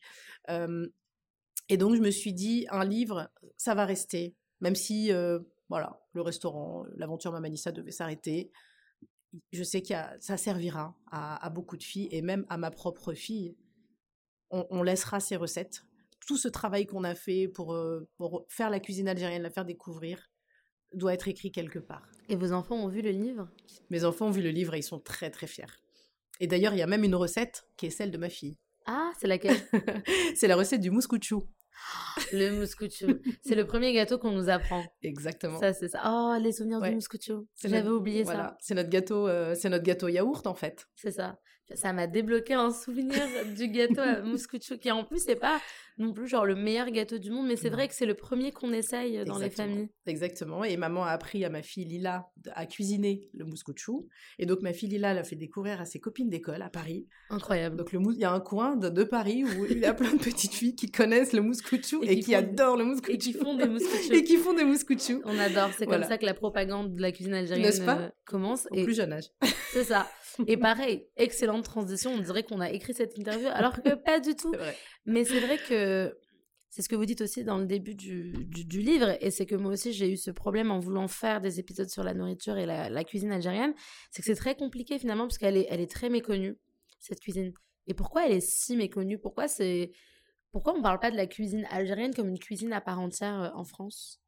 et 0.49 1.77
donc, 1.79 1.95
je 1.97 2.01
me 2.01 2.11
suis 2.11 2.35
dit, 2.35 2.67
un 2.71 2.85
livre, 2.85 3.31
ça 3.57 3.75
va 3.75 3.87
rester, 3.87 4.35
même 4.61 4.75
si, 4.75 5.11
voilà, 5.73 5.99
le 6.13 6.21
restaurant, 6.21 6.85
l'aventure 6.97 7.33
Mamanissa 7.33 7.73
devait 7.73 7.93
s'arrêter. 7.93 8.53
Je 9.53 9.63
sais 9.63 9.81
que 9.81 9.95
ça 10.21 10.37
servira 10.37 10.95
à 11.11 11.49
beaucoup 11.49 11.79
de 11.79 11.83
filles, 11.83 12.09
et 12.11 12.21
même 12.21 12.45
à 12.51 12.59
ma 12.59 12.71
propre 12.71 13.15
fille 13.15 13.57
on, 14.53 14.83
laissera 14.83 15.19
ces 15.19 15.37
recettes. 15.37 15.85
Tout 16.27 16.37
ce 16.37 16.49
travail 16.49 16.85
qu'on 16.85 17.05
a 17.05 17.15
fait 17.15 17.49
pour, 17.49 17.73
euh, 17.73 18.07
pour 18.19 18.45
faire 18.49 18.71
la 18.71 18.81
cuisine 18.81 19.09
algérienne, 19.09 19.43
la 19.43 19.51
faire 19.51 19.65
découvrir, 19.65 20.31
doit 20.93 21.15
être 21.15 21.27
écrit 21.27 21.51
quelque 21.51 21.79
part. 21.79 22.07
Et 22.29 22.37
vos 22.37 22.53
enfants 22.53 22.77
ont 22.77 22.89
vu 22.89 23.01
le 23.01 23.11
livre? 23.11 23.49
Mes 23.89 24.05
enfants 24.05 24.27
ont 24.27 24.31
vu 24.31 24.43
le 24.43 24.51
livre 24.51 24.75
et 24.75 24.81
ils 24.81 24.85
sont 24.85 25.01
très 25.01 25.31
très 25.31 25.47
fiers. 25.47 25.65
Et 26.39 26.47
d'ailleurs, 26.47 26.75
il 26.75 26.79
y 26.79 26.83
a 26.83 26.87
même 26.87 27.05
une 27.05 27.15
recette 27.15 27.67
qui 27.79 27.87
est 27.87 27.91
celle 27.91 28.11
de 28.11 28.19
ma 28.19 28.29
fille. 28.29 28.59
Ah, 28.85 29.11
c'est 29.19 29.27
laquelle? 29.27 29.57
C'est 30.37 30.49
la 30.49 30.57
recette 30.57 30.81
du 30.81 30.91
mouscouchou. 30.91 31.49
Le 32.33 32.51
mouscouchou. 32.51 33.19
c'est 33.43 33.55
le 33.55 33.67
premier 33.67 33.93
gâteau 33.93 34.19
qu'on 34.19 34.33
nous 34.33 34.49
apprend. 34.49 34.85
Exactement. 35.03 35.59
Ça, 35.59 35.73
c'est 35.73 35.89
ça. 35.89 36.01
Oh, 36.07 36.37
les 36.41 36.53
souvenirs 36.53 36.81
du 36.81 36.91
mouscouchou. 36.91 37.47
J'avais 37.65 37.89
oublié 37.89 38.25
ça. 38.25 38.57
C'est 38.61 38.75
notre 38.75 38.91
gâteau, 38.91 39.29
euh, 39.29 39.55
c'est 39.55 39.69
notre 39.69 39.85
gâteau 39.85 40.09
yaourt 40.09 40.47
en 40.47 40.55
fait. 40.55 40.89
C'est 40.97 41.13
ça 41.13 41.39
ça 41.75 41.93
m'a 41.93 42.07
débloqué 42.07 42.55
un 42.55 42.71
souvenir 42.71 43.23
du 43.57 43.69
gâteau 43.69 44.01
à 44.01 44.21
mouscouchou 44.21 44.79
qui 44.79 44.91
en 44.91 45.05
plus 45.05 45.25
c'est 45.25 45.37
pas 45.37 45.61
non 45.99 46.13
plus 46.13 46.27
genre 46.27 46.47
le 46.47 46.55
meilleur 46.55 46.91
gâteau 46.91 47.19
du 47.19 47.31
monde 47.31 47.47
mais 47.47 47.57
c'est 47.57 47.71
vrai 47.71 47.89
que 47.89 47.95
c'est 47.95 48.07
le 48.07 48.15
premier 48.15 48.53
qu'on 48.53 48.73
essaye 48.73 49.25
dans 49.25 49.39
les 49.39 49.51
familles. 49.51 49.89
Exactement 50.07 50.65
et 50.65 50.77
maman 50.77 51.05
a 51.05 51.11
appris 51.11 51.45
à 51.45 51.51
ma 51.51 51.63
fille 51.63 51.85
Lila 51.85 52.31
à 52.55 52.67
cuisiner 52.67 53.29
le 53.35 53.45
mouscouchou 53.45 54.09
et 54.39 54.47
donc 54.47 54.63
ma 54.63 54.73
fille 54.73 54.89
Lila 54.89 55.15
l'a 55.15 55.25
fait 55.25 55.37
découvrir 55.37 55.81
à 55.81 55.85
ses 55.85 56.01
copines 56.01 56.29
d'école 56.29 56.63
à 56.63 56.71
Paris. 56.71 57.07
Incroyable. 57.31 57.77
Donc 57.77 57.93
le 57.93 58.01
il 58.13 58.19
y 58.19 58.25
a 58.25 58.33
un 58.33 58.41
coin 58.41 58.77
de, 58.77 59.05
Paris 59.05 59.45
où 59.45 59.67
il 59.67 59.79
y 59.79 59.85
a 59.85 59.95
plein 59.95 60.13
de 60.13 60.19
petites 60.19 60.53
filles 60.53 60.75
qui 60.75 60.91
connaissent 60.91 61.33
le 61.33 61.43
mouscouchou 61.43 62.03
et, 62.03 62.21
qui, 62.21 62.35
adorent 62.35 62.77
le 62.77 62.85
mouscouchou 62.85 63.13
et 63.15 63.19
qui 63.19 63.33
font 63.33 63.55
des 63.55 63.67
mouscouchous. 63.67 64.13
et 64.13 64.25
qui 64.25 64.37
font 64.37 64.55
des 64.55 64.65
mouscouchous. 64.65 65.23
On 65.25 65.39
adore, 65.39 65.71
c'est 65.77 65.87
comme 65.87 66.05
ça 66.05 66.19
que 66.19 66.27
la 66.27 66.35
propagande 66.35 66.95
de 66.95 67.01
la 67.01 67.13
cuisine 67.13 67.35
algérienne 67.35 67.89
euh, 67.89 68.09
commence 68.25 68.67
au 68.71 68.83
plus 68.83 68.95
jeune 68.95 69.13
âge. 69.13 69.31
C'est 69.73 69.85
ça. 69.85 70.09
Et 70.47 70.57
pareil, 70.57 71.07
excellente 71.17 71.65
transition. 71.65 72.13
On 72.13 72.21
dirait 72.21 72.43
qu'on 72.43 72.61
a 72.61 72.71
écrit 72.71 72.95
cette 72.95 73.17
interview, 73.17 73.49
alors 73.49 73.83
que 73.83 73.95
pas 73.95 74.21
du 74.21 74.35
tout. 74.35 74.53
Mais 75.07 75.25
c'est 75.25 75.41
vrai 75.41 75.59
que 75.59 76.17
c'est 76.73 76.81
ce 76.81 76.89
que 76.89 76.97
vous 76.97 77.05
dites 77.05 77.21
aussi 77.21 77.45
dans 77.45 77.59
le 77.59 77.67
début 77.67 77.95
du, 77.95 78.33
du, 78.47 78.81
livre, 78.81 79.15
et 79.21 79.31
c'est 79.31 79.45
que 79.45 79.55
moi 79.55 79.73
aussi 79.73 79.93
j'ai 79.93 80.11
eu 80.11 80.17
ce 80.17 80.31
problème 80.31 80.71
en 80.71 80.79
voulant 80.79 81.07
faire 81.07 81.43
des 81.43 81.61
épisodes 81.61 81.91
sur 81.91 82.03
la 82.03 82.15
nourriture 82.15 82.57
et 82.57 82.65
la, 82.65 83.05
cuisine 83.05 83.31
algérienne, 83.31 83.75
c'est 84.11 84.23
que 84.23 84.27
c'est 84.27 84.35
très 84.35 84.55
compliqué 84.55 84.99
finalement 84.99 85.25
parce 85.25 85.37
qu'elle 85.37 85.59
est, 85.59 85.67
elle 85.69 85.81
est 85.81 85.91
très 85.91 86.09
méconnue, 86.09 86.57
cette 86.99 87.21
cuisine. 87.21 87.53
Et 87.89 87.93
pourquoi 87.93 88.27
elle 88.27 88.33
est 88.33 88.41
si 88.41 88.79
méconnue? 88.79 89.19
Pourquoi 89.19 89.49
c'est 89.49 89.93
pourquoi 90.51 90.75
on 90.75 90.81
parle 90.81 90.99
pas 90.99 91.11
de 91.11 91.17
la 91.17 91.27
cuisine 91.27 91.67
algérienne 91.71 92.15
comme 92.15 92.29
une 92.29 92.39
cuisine 92.39 92.73
à 92.73 92.81
part 92.81 93.01
entière 93.01 93.43
euh, 93.43 93.51
en 93.55 93.65
France? 93.65 94.22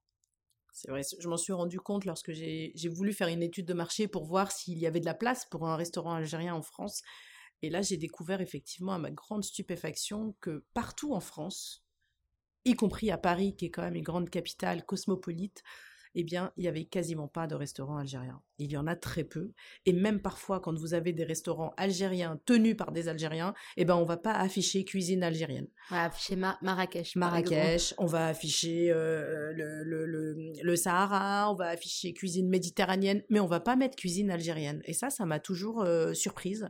C'est 0.74 0.90
vrai, 0.90 1.02
je 1.20 1.28
m'en 1.28 1.36
suis 1.36 1.52
rendu 1.52 1.78
compte 1.78 2.04
lorsque 2.04 2.32
j'ai 2.32 2.88
voulu 2.88 3.12
faire 3.12 3.28
une 3.28 3.44
étude 3.44 3.64
de 3.64 3.74
marché 3.74 4.08
pour 4.08 4.24
voir 4.24 4.50
s'il 4.50 4.76
y 4.76 4.88
avait 4.88 4.98
de 4.98 5.04
la 5.04 5.14
place 5.14 5.46
pour 5.46 5.68
un 5.68 5.76
restaurant 5.76 6.14
algérien 6.14 6.52
en 6.52 6.62
France. 6.62 7.02
Et 7.62 7.70
là, 7.70 7.80
j'ai 7.80 7.96
découvert 7.96 8.40
effectivement 8.40 8.92
à 8.92 8.98
ma 8.98 9.12
grande 9.12 9.44
stupéfaction 9.44 10.34
que 10.40 10.64
partout 10.74 11.14
en 11.14 11.20
France, 11.20 11.86
y 12.64 12.74
compris 12.74 13.12
à 13.12 13.18
Paris, 13.18 13.54
qui 13.54 13.66
est 13.66 13.70
quand 13.70 13.82
même 13.82 13.94
une 13.94 14.02
grande 14.02 14.30
capitale 14.30 14.84
cosmopolite, 14.84 15.62
eh 16.14 16.24
bien, 16.24 16.52
il 16.56 16.62
n'y 16.62 16.68
avait 16.68 16.84
quasiment 16.84 17.28
pas 17.28 17.46
de 17.46 17.54
restaurants 17.54 17.96
algériens. 17.96 18.40
Il 18.58 18.70
y 18.70 18.76
en 18.76 18.86
a 18.86 18.94
très 18.96 19.24
peu. 19.24 19.52
Et 19.84 19.92
même 19.92 20.20
parfois, 20.20 20.60
quand 20.60 20.78
vous 20.78 20.94
avez 20.94 21.12
des 21.12 21.24
restaurants 21.24 21.74
algériens 21.76 22.40
tenus 22.44 22.76
par 22.76 22.92
des 22.92 23.08
Algériens, 23.08 23.54
eh 23.76 23.84
ben, 23.84 23.96
on 23.96 24.04
va 24.04 24.16
pas 24.16 24.32
afficher 24.34 24.84
cuisine 24.84 25.22
algérienne. 25.22 25.66
On 25.90 25.94
va 25.94 26.04
afficher 26.04 26.36
Ma- 26.36 26.58
Marrakech. 26.62 27.16
Marrakech, 27.16 27.94
on 27.98 28.06
va 28.06 28.26
afficher 28.28 28.90
euh, 28.90 29.52
le, 29.52 29.82
le, 29.84 30.06
le, 30.06 30.52
le 30.62 30.76
Sahara, 30.76 31.50
on 31.50 31.54
va 31.54 31.66
afficher 31.68 32.12
cuisine 32.12 32.48
méditerranéenne, 32.48 33.22
mais 33.30 33.40
on 33.40 33.46
va 33.46 33.60
pas 33.60 33.76
mettre 33.76 33.96
cuisine 33.96 34.30
algérienne. 34.30 34.82
Et 34.84 34.92
ça, 34.92 35.10
ça 35.10 35.26
m'a 35.26 35.40
toujours 35.40 35.82
euh, 35.82 36.12
surprise. 36.14 36.68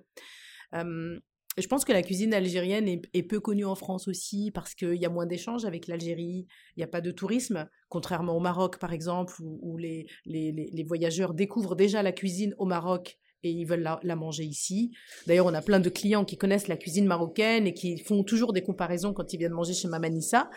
Euh, 0.74 1.18
je 1.56 1.68
pense 1.68 1.84
que 1.84 1.92
la 1.92 2.02
cuisine 2.02 2.34
algérienne 2.34 2.88
est, 2.88 3.22
peu 3.22 3.40
connue 3.40 3.64
en 3.64 3.74
France 3.74 4.08
aussi 4.08 4.50
parce 4.52 4.74
qu'il 4.74 4.96
y 4.96 5.06
a 5.06 5.08
moins 5.08 5.26
d'échanges 5.26 5.64
avec 5.64 5.86
l'Algérie, 5.86 6.46
il 6.76 6.78
n'y 6.78 6.84
a 6.84 6.88
pas 6.88 7.00
de 7.00 7.10
tourisme, 7.10 7.68
contrairement 7.88 8.36
au 8.36 8.40
Maroc 8.40 8.78
par 8.78 8.92
exemple, 8.92 9.34
où, 9.40 9.76
les, 9.76 10.06
les, 10.24 10.52
les, 10.52 10.84
voyageurs 10.84 11.32
découvrent 11.32 11.76
déjà 11.76 12.02
la 12.02 12.12
cuisine 12.12 12.54
au 12.58 12.64
Maroc 12.64 13.18
et 13.44 13.50
ils 13.50 13.66
veulent 13.66 13.88
la, 14.02 14.16
manger 14.16 14.44
ici. 14.44 14.92
D'ailleurs, 15.26 15.46
on 15.46 15.54
a 15.54 15.62
plein 15.62 15.80
de 15.80 15.90
clients 15.90 16.24
qui 16.24 16.36
connaissent 16.36 16.68
la 16.68 16.76
cuisine 16.76 17.06
marocaine 17.06 17.66
et 17.66 17.74
qui 17.74 17.98
font 17.98 18.24
toujours 18.24 18.52
des 18.52 18.62
comparaisons 18.62 19.12
quand 19.12 19.32
ils 19.32 19.38
viennent 19.38 19.52
manger 19.52 19.74
chez 19.74 19.88
Mamanissa. 19.88 20.50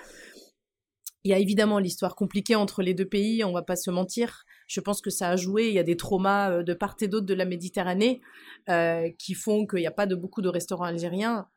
Il 1.24 1.32
y 1.32 1.34
a 1.34 1.40
évidemment 1.40 1.80
l'histoire 1.80 2.16
compliquée 2.16 2.56
entre 2.56 2.82
les 2.82 2.94
deux 2.94 3.08
pays, 3.08 3.44
on 3.44 3.52
va 3.52 3.62
pas 3.62 3.76
se 3.76 3.92
mentir. 3.92 4.46
Je 4.68 4.82
pense 4.82 5.02
que 5.02 5.10
ça 5.10 5.30
a 5.30 5.36
joué. 5.36 5.70
Il 5.70 5.74
y 5.74 5.80
a 5.80 5.84
des 5.84 5.98
traumas 5.98 6.52
euh, 6.52 6.64
de 6.64 6.74
part 6.74 6.96
et 7.02 7.08
d'autre 7.08 7.26
de 7.26 7.34
la 7.34 7.46
Méditerranée 7.46 8.22
euh, 8.70 9.10
qui 9.18 9.34
font 9.34 9.66
qu'il 9.66 9.80
n'y 9.80 9.88
a 9.88 9.92
pas 9.92 10.06
de 10.06 10.16
beaucoup 10.16 10.42
de 10.42 10.50
restaurants 10.50 10.84
algériens. 10.84 11.48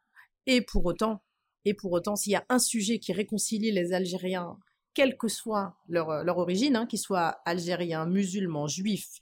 Et 0.46 0.62
pour 0.62 0.86
autant, 0.86 1.22
et 1.64 1.74
pour 1.74 1.92
autant, 1.92 2.16
s'il 2.16 2.32
y 2.32 2.36
a 2.36 2.44
un 2.48 2.58
sujet 2.58 2.98
qui 2.98 3.12
réconcilie 3.12 3.72
les 3.72 3.92
Algériens, 3.92 4.56
quelle 4.94 5.18
que 5.18 5.28
soit 5.28 5.76
leur, 5.88 6.10
euh, 6.10 6.22
leur 6.22 6.38
origine, 6.38 6.76
hein, 6.76 6.86
qu'ils 6.86 7.00
soient 7.00 7.40
algériens, 7.44 8.06
musulmans, 8.06 8.66
juifs, 8.66 9.18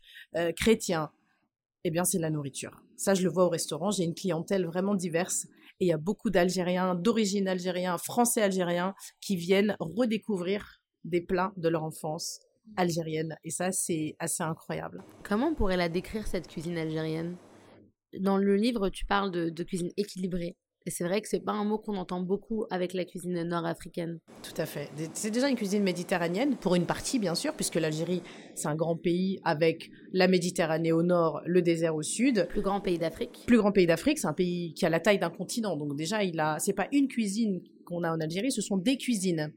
chrétiens, 0.57 1.11
eh 1.85 1.91
bien, 1.91 2.05
c'est 2.05 2.19
la 2.19 2.31
nourriture. 2.31 2.83
Ça, 2.97 3.15
je 3.15 3.23
le 3.23 3.31
vois 3.31 3.47
au 3.47 3.49
restaurant. 3.49 3.91
J'ai 3.91 4.05
une 4.05 4.15
clientèle 4.15 4.67
vraiment 4.67 4.95
diverse. 4.95 5.47
Et 5.81 5.87
il 5.87 5.89
y 5.89 5.93
a 5.93 5.97
beaucoup 5.99 6.29
d'Algériens, 6.29 6.95
d'origine 6.95 7.49
algérienne, 7.49 7.97
français 7.99 8.43
algériens, 8.43 8.95
qui 9.21 9.37
viennent 9.37 9.77
redécouvrir 9.81 10.83
des 11.05 11.21
plats 11.21 11.53
de 11.57 11.69
leur 11.69 11.85
enfance 11.85 12.41
algérienne. 12.77 13.37
Et 13.45 13.51
ça, 13.51 13.73
c'est 13.73 14.17
assez 14.19 14.43
incroyable. 14.43 15.03
Comment 15.23 15.49
on 15.49 15.55
pourrait 15.55 15.77
la 15.77 15.89
décrire, 15.89 16.27
cette 16.27 16.49
cuisine 16.49 16.79
algérienne? 16.79 17.37
Dans 18.21 18.39
le 18.39 18.57
livre, 18.57 18.89
tu 18.89 19.05
parles 19.05 19.31
de, 19.31 19.51
de 19.51 19.63
cuisine 19.63 19.91
équilibrée. 19.97 20.57
Et 20.87 20.91
c'est 20.91 21.05
vrai 21.05 21.21
que 21.21 21.29
c'est 21.29 21.45
pas 21.45 21.53
un 21.53 21.65
mot 21.65 21.77
qu'on 21.77 21.97
entend 21.97 22.23
beaucoup 22.23 22.65
avec 22.71 22.95
la 22.95 23.05
cuisine 23.05 23.43
nord-africaine. 23.43 24.21
Tout 24.43 24.59
à 24.59 24.65
fait. 24.65 24.89
C'est 25.13 25.31
déjà 25.31 25.51
une 25.51 25.57
cuisine 25.57 25.83
méditerranéenne, 25.83 26.57
pour 26.57 26.77
une 26.77 26.87
partie 26.87 27.19
bien 27.19 27.35
sûr, 27.35 27.53
puisque 27.53 27.75
l'Algérie, 27.75 28.23
c'est 28.55 28.69
un 28.69 28.75
grand 28.75 28.97
pays 28.97 29.39
avec 29.45 29.91
la 30.15 30.29
Méditerranée 30.29 30.93
au 30.93 31.03
nord, 31.03 31.43
le 31.45 31.61
désert 31.61 31.95
au 31.95 32.03
sud. 32.03 32.47
Plus 32.49 32.63
grand 32.63 32.81
pays 32.81 32.97
d'Afrique. 32.97 33.45
Plus 33.47 33.59
grand 33.59 33.73
pays 33.73 33.87
d'Afrique, 33.87 34.19
c'est 34.19 34.29
un 34.29 34.33
pays 34.33 34.73
qui 34.73 34.87
a 34.87 34.89
la 34.89 35.01
taille 35.01 35.19
d'un 35.19 35.29
continent. 35.29 35.77
Donc 35.77 35.95
déjà, 35.95 36.25
il 36.25 36.41
a, 36.41 36.59
c'est 36.59 36.73
pas 36.73 36.89
une 36.93 37.09
cuisine 37.09 37.61
qu'on 37.85 38.03
a 38.03 38.11
en 38.11 38.21
Algérie, 38.21 38.51
ce 38.51 38.63
sont 38.63 38.79
des 38.79 38.97
cuisines. 38.97 39.53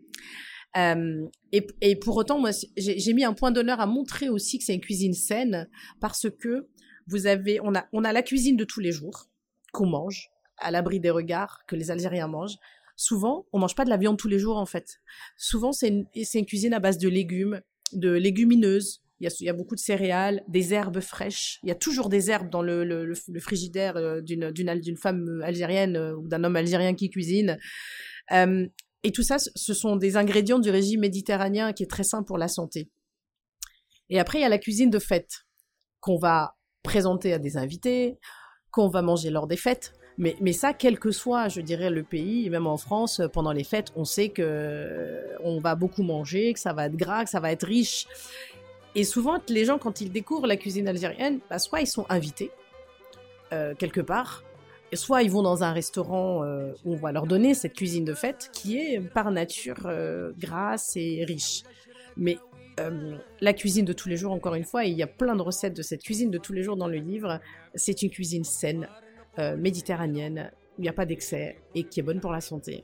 Euh, 0.78 1.28
et, 1.52 1.96
pour 1.98 2.16
autant, 2.18 2.40
moi, 2.40 2.52
j'ai 2.78 3.14
mis 3.14 3.24
un 3.24 3.34
point 3.34 3.52
d'honneur 3.52 3.80
à 3.80 3.86
montrer 3.86 4.30
aussi 4.30 4.58
que 4.58 4.64
c'est 4.64 4.74
une 4.74 4.82
cuisine 4.82 5.14
saine, 5.14 5.70
parce 6.00 6.28
que 6.30 6.68
vous 7.08 7.28
avez, 7.28 7.60
on 7.62 7.76
a, 7.76 7.86
on 7.92 8.04
a 8.04 8.14
la 8.14 8.24
cuisine 8.24 8.56
de 8.56 8.64
tous 8.64 8.80
les 8.80 8.92
jours 8.92 9.28
qu'on 9.74 9.88
mange, 9.88 10.30
à 10.58 10.72
l'abri 10.72 11.00
des 11.00 11.10
regards 11.10 11.62
que 11.68 11.76
les 11.76 11.92
Algériens 11.92 12.28
mangent. 12.28 12.58
Souvent, 12.96 13.48
on 13.52 13.60
mange 13.60 13.76
pas 13.76 13.84
de 13.84 13.90
la 13.90 13.98
viande 13.98 14.18
tous 14.18 14.28
les 14.28 14.40
jours 14.40 14.58
en 14.58 14.66
fait. 14.66 15.02
Souvent, 15.36 15.72
c'est 15.72 15.88
une, 15.88 16.06
une 16.14 16.46
cuisine 16.46 16.74
à 16.74 16.80
base 16.80 16.98
de 16.98 17.10
légumes, 17.10 17.62
de 17.94 18.12
légumineuses. 18.12 19.02
Il 19.20 19.30
y, 19.42 19.50
a, 19.50 19.54
beaucoup 19.54 19.76
de 19.76 19.80
céréales, 19.80 20.44
des 20.48 20.74
herbes 20.74 21.00
fraîches. 21.00 21.60
Il 21.62 21.70
y 21.70 21.72
a 21.72 21.76
toujours 21.76 22.10
des 22.10 22.32
herbes 22.32 22.50
dans 22.50 22.64
le, 22.64 22.84
le, 22.84 23.06
le 23.06 23.40
frigidaire 23.40 23.96
euh, 23.96 24.20
d'une 24.20 24.98
femme 24.98 25.44
algérienne 25.44 25.96
euh, 25.96 26.16
ou 26.16 26.28
d'un 26.28 26.44
homme 26.44 26.56
algérien 26.56 26.96
qui 26.96 27.12
cuisine. 27.12 27.60
Euh, 28.32 28.66
et 29.04 29.12
tout 29.12 29.24
ça, 29.24 29.38
ce 29.40 29.74
sont 29.74 29.96
des 29.96 30.18
ingrédients 30.18 30.60
du 30.60 30.70
régime 30.70 31.02
méditerranéen 31.02 31.74
qui 31.74 31.84
est 31.84 31.90
très 31.90 32.04
sain 32.04 32.24
pour 32.24 32.38
la 32.38 32.48
santé. 32.48 32.90
Et 34.10 34.20
après, 34.20 34.40
il 34.40 34.42
y 34.42 34.46
a 34.46 34.50
la 34.50 34.58
cuisine 34.58 34.90
de 34.90 35.00
fête 35.00 35.46
qu'on 36.00 36.18
va 36.18 36.56
présenter 36.84 37.34
à 37.34 37.40
des 37.40 37.58
invités, 37.58 38.20
qu'on 38.72 38.90
va 38.90 39.02
manger 39.02 39.30
lors 39.30 39.48
des 39.48 39.58
fêtes. 39.58 39.94
Mais, 40.18 40.36
mais 40.42 40.54
ça, 40.54 40.74
quel 40.74 41.00
que 41.00 41.12
soit, 41.12 41.48
je 41.48 41.62
dirais, 41.62 41.90
le 41.90 42.04
pays, 42.04 42.50
même 42.50 42.68
en 42.68 42.78
France, 42.78 43.22
pendant 43.34 43.54
les 43.54 43.64
fêtes, 43.64 43.92
on 43.96 44.04
sait 44.04 44.30
que 44.30 45.24
on 45.44 45.60
va 45.60 45.76
beaucoup 45.76 46.04
manger, 46.04 46.54
que 46.54 46.60
ça 46.60 46.74
va 46.74 46.88
être 46.88 46.96
gras, 46.96 47.24
que 47.24 47.30
ça 47.30 47.40
va 47.40 47.52
être 47.52 47.66
riche. 47.66 48.08
Et 48.94 49.04
souvent, 49.04 49.40
les 49.48 49.66
gens, 49.66 49.78
quand 49.78 50.02
ils 50.02 50.12
découvrent 50.12 50.48
la 50.48 50.58
cuisine 50.58 50.88
algérienne, 50.88 51.40
bah, 51.50 51.60
soit 51.60 51.82
ils 51.82 51.88
sont 51.88 52.06
invités 52.10 52.52
euh, 53.54 53.74
quelque 53.76 54.02
part, 54.02 54.44
soit 54.96 55.24
ils 55.24 55.32
vont 55.32 55.42
dans 55.42 55.64
un 55.64 55.72
restaurant 55.72 56.44
euh, 56.44 56.74
où 56.86 56.94
on 56.94 56.98
va 56.98 57.12
leur 57.12 57.28
donner 57.28 57.54
cette 57.54 57.74
cuisine 57.74 58.06
de 58.06 58.14
fête 58.14 58.50
qui 58.54 58.78
est 58.78 59.00
par 59.00 59.32
nature 59.32 59.86
euh, 59.86 60.32
grasse 60.38 60.94
et 60.96 61.24
riche. 61.26 61.64
Mais 62.18 62.38
euh, 62.80 63.18
la 63.42 63.54
cuisine 63.54 63.86
de 63.86 63.94
tous 63.94 64.10
les 64.10 64.18
jours, 64.18 64.32
encore 64.32 64.56
une 64.56 64.64
fois, 64.64 64.86
et 64.86 64.90
il 64.90 64.98
y 64.98 65.04
a 65.04 65.08
plein 65.08 65.36
de 65.36 65.42
recettes 65.42 65.76
de 65.76 65.82
cette 65.82 66.04
cuisine 66.04 66.32
de 66.32 66.38
tous 66.38 66.54
les 66.54 66.64
jours 66.64 66.78
dans 66.78 66.88
le 66.88 66.98
livre, 66.98 67.40
c'est 67.76 68.02
une 68.02 68.10
cuisine 68.10 68.44
saine, 68.44 68.88
euh, 69.40 69.58
méditerranéenne, 69.58 70.52
où 70.78 70.82
il 70.82 70.84
n'y 70.84 70.90
a 70.90 70.94
pas 70.94 71.06
d'excès 71.06 71.58
et 71.76 71.84
qui 71.84 72.00
est 72.00 72.04
bonne 72.04 72.20
pour 72.20 72.32
la 72.32 72.42
santé. 72.42 72.84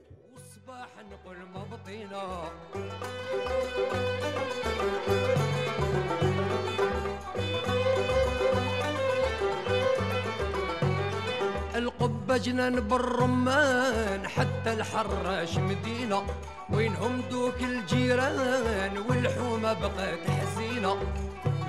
القبة 12.36 12.36
جنان 12.36 12.80
بالرمان 12.80 14.28
حتى 14.28 14.72
الحراش 14.72 15.58
مدينة 15.58 16.22
وينهم 16.70 17.22
دوك 17.30 17.62
الجيران 17.62 18.98
والحومة 18.98 19.72
بقات 19.72 20.18
حزينة 20.28 20.92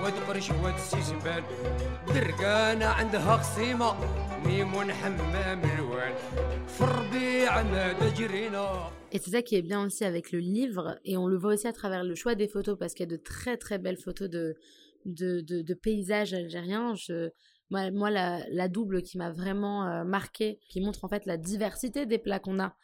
واد 0.03 0.13
قرش 0.27 0.49
واد 0.49 0.73
السيسبان 0.73 1.43
درقانة 2.07 2.85
عندها 2.85 3.37
خصيمة 3.37 3.95
ميمون 4.45 4.93
حمام 4.93 5.61
الوان 5.77 6.13
في 6.67 6.81
الربيع 6.81 7.61
نادى 7.61 8.09
جرينا 8.09 8.89
Et 9.13 9.19
c'est 9.19 9.29
ça 9.29 9.43
qui 9.43 9.55
est 9.55 9.61
bien 9.61 9.85
aussi 9.85 10.03
avec 10.05 10.31
le 10.31 10.39
livre, 10.39 10.97
et 11.05 11.17
on 11.17 11.27
le 11.27 11.37
voit 11.37 11.53
aussi 11.53 11.67
à 11.67 11.71
travers 11.73 12.03
le 12.03 12.15
choix 12.15 12.33
des 12.33 12.47
photos, 12.47 12.75
parce 12.79 12.95
qu'il 12.95 13.05
y 13.07 13.09
a 13.13 13.15
de 13.15 13.21
très 13.21 13.57
très 13.57 13.77
belles 13.77 14.01
photos 14.05 14.27
de, 14.27 14.55
de, 15.14 15.74
paysages 15.74 16.34
algériens. 16.34 16.94
Moi, 17.70 18.10
la, 18.10 18.68
double 18.68 19.02
qui 19.02 19.18
m'a 19.18 19.30
vraiment 19.30 19.86
euh, 19.86 20.04
marqué, 20.04 20.60
qui 20.68 20.80
montre 20.80 21.04
en 21.04 21.08
fait 21.08 21.26
la 21.26 21.36
diversité 21.36 22.06
des 22.06 22.18
plats 22.18 22.38
qu'on 22.38 22.58
a, 22.60 22.76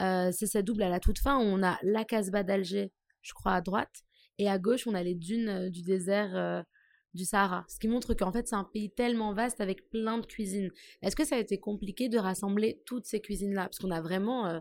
euh, 0.00 0.30
c'est 0.32 0.46
cette 0.46 0.64
double 0.64 0.82
à 0.82 0.88
la 0.88 1.00
toute 1.00 1.18
fin 1.18 1.38
où 1.38 1.42
on 1.42 1.62
a 1.62 1.78
la 1.82 2.04
Casbah 2.04 2.42
d'Alger, 2.42 2.92
je 3.22 3.32
crois 3.32 3.54
à 3.54 3.60
droite, 3.60 4.02
et 4.38 4.48
à 4.48 4.58
gauche 4.58 4.86
on 4.86 4.94
a 4.94 5.02
les 5.02 5.14
dunes 5.14 5.48
euh, 5.48 5.70
du 5.70 5.82
désert 5.82 6.36
euh, 6.36 6.62
du 7.14 7.24
Sahara. 7.24 7.64
Ce 7.68 7.78
qui 7.80 7.88
montre 7.88 8.14
qu'en 8.14 8.30
fait 8.30 8.46
c'est 8.46 8.54
un 8.54 8.64
pays 8.64 8.90
tellement 8.90 9.34
vaste 9.34 9.60
avec 9.60 9.90
plein 9.90 10.18
de 10.18 10.26
cuisines. 10.26 10.70
Est-ce 11.02 11.16
que 11.16 11.24
ça 11.24 11.34
a 11.36 11.38
été 11.38 11.58
compliqué 11.58 12.08
de 12.08 12.18
rassembler 12.18 12.80
toutes 12.86 13.06
ces 13.06 13.20
cuisines-là? 13.20 13.64
Parce 13.64 13.78
qu'on 13.78 13.90
a 13.90 14.00
vraiment... 14.00 14.60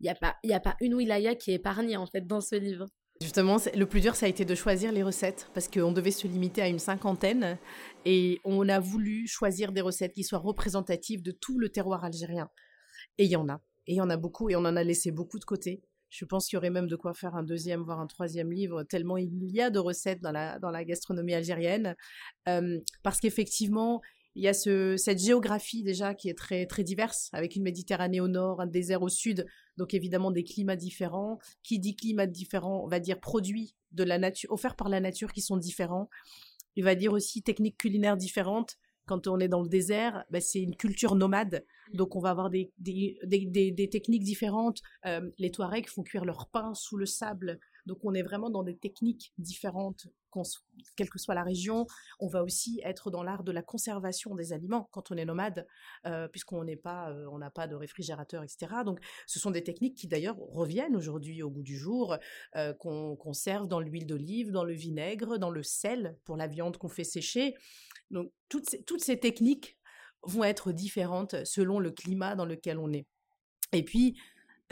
Il 0.00 0.04
n'y 0.04 0.10
a, 0.10 0.38
y 0.44 0.52
a 0.52 0.60
pas 0.60 0.76
une 0.80 0.94
wilaya 0.94 1.34
qui 1.34 1.50
est 1.50 1.54
épargnée 1.54 1.96
en 1.96 2.06
fait 2.06 2.24
dans 2.24 2.40
ce 2.40 2.54
livre. 2.54 2.86
Justement, 3.20 3.56
le 3.74 3.84
plus 3.84 4.00
dur, 4.00 4.14
ça 4.14 4.26
a 4.26 4.28
été 4.28 4.44
de 4.44 4.54
choisir 4.54 4.92
les 4.92 5.02
recettes 5.02 5.50
parce 5.52 5.66
qu'on 5.66 5.90
devait 5.90 6.12
se 6.12 6.28
limiter 6.28 6.62
à 6.62 6.68
une 6.68 6.78
cinquantaine 6.78 7.58
et 8.04 8.40
on 8.44 8.68
a 8.68 8.78
voulu 8.78 9.26
choisir 9.26 9.72
des 9.72 9.80
recettes 9.80 10.12
qui 10.12 10.22
soient 10.22 10.38
représentatives 10.38 11.22
de 11.22 11.32
tout 11.32 11.58
le 11.58 11.68
terroir 11.68 12.04
algérien. 12.04 12.48
Et 13.18 13.24
il 13.24 13.30
y 13.30 13.36
en 13.36 13.48
a. 13.48 13.60
Et 13.88 13.94
il 13.94 13.96
y 13.96 14.00
en 14.00 14.10
a 14.10 14.16
beaucoup 14.16 14.50
et 14.50 14.56
on 14.56 14.60
en 14.60 14.76
a 14.76 14.84
laissé 14.84 15.10
beaucoup 15.10 15.40
de 15.40 15.44
côté. 15.44 15.82
Je 16.10 16.24
pense 16.24 16.46
qu'il 16.46 16.56
y 16.56 16.58
aurait 16.58 16.70
même 16.70 16.86
de 16.86 16.96
quoi 16.96 17.12
faire 17.12 17.34
un 17.34 17.42
deuxième, 17.42 17.82
voire 17.82 18.00
un 18.00 18.06
troisième 18.06 18.52
livre, 18.52 18.84
tellement 18.84 19.16
il 19.16 19.50
y 19.50 19.60
a 19.60 19.70
de 19.70 19.78
recettes 19.78 20.20
dans 20.22 20.32
la, 20.32 20.58
dans 20.60 20.70
la 20.70 20.84
gastronomie 20.84 21.34
algérienne. 21.34 21.96
Euh, 22.48 22.78
parce 23.02 23.20
qu'effectivement, 23.20 24.00
il 24.38 24.44
y 24.44 24.48
a 24.48 24.54
ce, 24.54 24.96
cette 24.96 25.18
géographie 25.18 25.82
déjà 25.82 26.14
qui 26.14 26.28
est 26.28 26.38
très, 26.38 26.64
très 26.66 26.84
diverse, 26.84 27.28
avec 27.32 27.56
une 27.56 27.64
Méditerranée 27.64 28.20
au 28.20 28.28
nord, 28.28 28.60
un 28.60 28.68
désert 28.68 29.02
au 29.02 29.08
sud, 29.08 29.44
donc 29.76 29.94
évidemment 29.94 30.30
des 30.30 30.44
climats 30.44 30.76
différents. 30.76 31.40
Qui 31.64 31.80
dit 31.80 31.96
climat 31.96 32.28
différent, 32.28 32.86
va 32.86 33.00
dire 33.00 33.18
produits 33.18 33.74
offerts 34.48 34.76
par 34.76 34.88
la 34.90 35.00
nature 35.00 35.32
qui 35.32 35.40
sont 35.40 35.56
différents. 35.56 36.08
Il 36.76 36.84
va 36.84 36.94
dire 36.94 37.12
aussi 37.12 37.42
techniques 37.42 37.78
culinaires 37.78 38.16
différentes. 38.16 38.76
Quand 39.06 39.26
on 39.26 39.40
est 39.40 39.48
dans 39.48 39.62
le 39.62 39.68
désert, 39.68 40.24
ben 40.30 40.40
c'est 40.40 40.60
une 40.60 40.76
culture 40.76 41.16
nomade, 41.16 41.64
donc 41.92 42.14
on 42.14 42.20
va 42.20 42.30
avoir 42.30 42.48
des 42.48 42.70
techniques 43.90 44.22
différentes. 44.22 44.82
Euh, 45.04 45.28
les 45.38 45.50
Touaregs 45.50 45.88
font 45.88 46.04
cuire 46.04 46.24
leur 46.24 46.48
pain 46.48 46.74
sous 46.74 46.96
le 46.96 47.06
sable 47.06 47.58
Donc 47.88 48.04
on 48.04 48.14
est 48.14 48.22
vraiment 48.22 48.50
dans 48.50 48.62
des 48.62 48.76
techniques 48.76 49.32
différentes, 49.38 50.06
quelle 50.94 51.08
que 51.10 51.18
soit 51.18 51.34
la 51.34 51.42
région. 51.42 51.86
On 52.20 52.28
va 52.28 52.44
aussi 52.44 52.80
être 52.84 53.10
dans 53.10 53.22
l'art 53.22 53.42
de 53.42 53.50
la 53.50 53.62
conservation 53.62 54.34
des 54.34 54.52
aliments 54.52 54.88
quand 54.92 55.10
on 55.10 55.16
est 55.16 55.24
nomade, 55.24 55.66
euh, 56.06 56.28
puisqu'on 56.28 56.62
n'est 56.64 56.76
pas, 56.76 57.10
euh, 57.10 57.26
on 57.32 57.38
n'a 57.38 57.50
pas 57.50 57.66
de 57.66 57.74
réfrigérateur, 57.74 58.44
etc. 58.44 58.82
Donc 58.84 59.00
ce 59.26 59.40
sont 59.40 59.50
des 59.50 59.64
techniques 59.64 59.96
qui 59.96 60.06
d'ailleurs 60.06 60.36
reviennent 60.36 60.94
aujourd'hui 60.94 61.42
au 61.42 61.50
goût 61.50 61.62
du 61.62 61.76
jour, 61.76 62.16
euh, 62.54 62.74
qu'on 62.74 63.16
conserve 63.16 63.66
dans 63.66 63.80
l'huile 63.80 64.06
d'olive, 64.06 64.52
dans 64.52 64.64
le 64.64 64.74
vinaigre, 64.74 65.38
dans 65.38 65.50
le 65.50 65.62
sel 65.62 66.16
pour 66.24 66.36
la 66.36 66.46
viande 66.46 66.76
qu'on 66.76 66.88
fait 66.88 67.04
sécher. 67.04 67.54
Donc 68.10 68.30
toutes 68.48 69.02
ces 69.02 69.18
techniques 69.18 69.78
vont 70.22 70.44
être 70.44 70.72
différentes 70.72 71.44
selon 71.44 71.80
le 71.80 71.90
climat 71.90 72.36
dans 72.36 72.46
lequel 72.46 72.78
on 72.78 72.92
est. 72.92 73.06
Et 73.72 73.82
puis, 73.82 74.18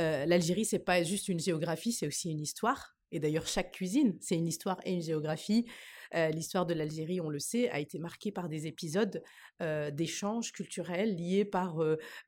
euh, 0.00 0.26
l'Algérie, 0.26 0.64
c'est 0.64 0.78
pas 0.78 1.02
juste 1.02 1.28
une 1.28 1.40
géographie, 1.40 1.92
c'est 1.92 2.06
aussi 2.06 2.30
une 2.30 2.40
histoire. 2.40 2.95
Et 3.12 3.20
d'ailleurs, 3.20 3.46
chaque 3.46 3.72
cuisine, 3.72 4.16
c'est 4.20 4.36
une 4.36 4.46
histoire 4.46 4.80
et 4.84 4.92
une 4.92 5.02
géographie. 5.02 5.66
L'histoire 6.12 6.66
de 6.66 6.74
l'Algérie, 6.74 7.20
on 7.20 7.28
le 7.28 7.38
sait, 7.38 7.68
a 7.70 7.78
été 7.78 7.98
marquée 7.98 8.32
par 8.32 8.48
des 8.48 8.66
épisodes 8.66 9.22
d'échanges 9.92 10.52
culturels 10.52 11.14
liés 11.16 11.44
par 11.44 11.78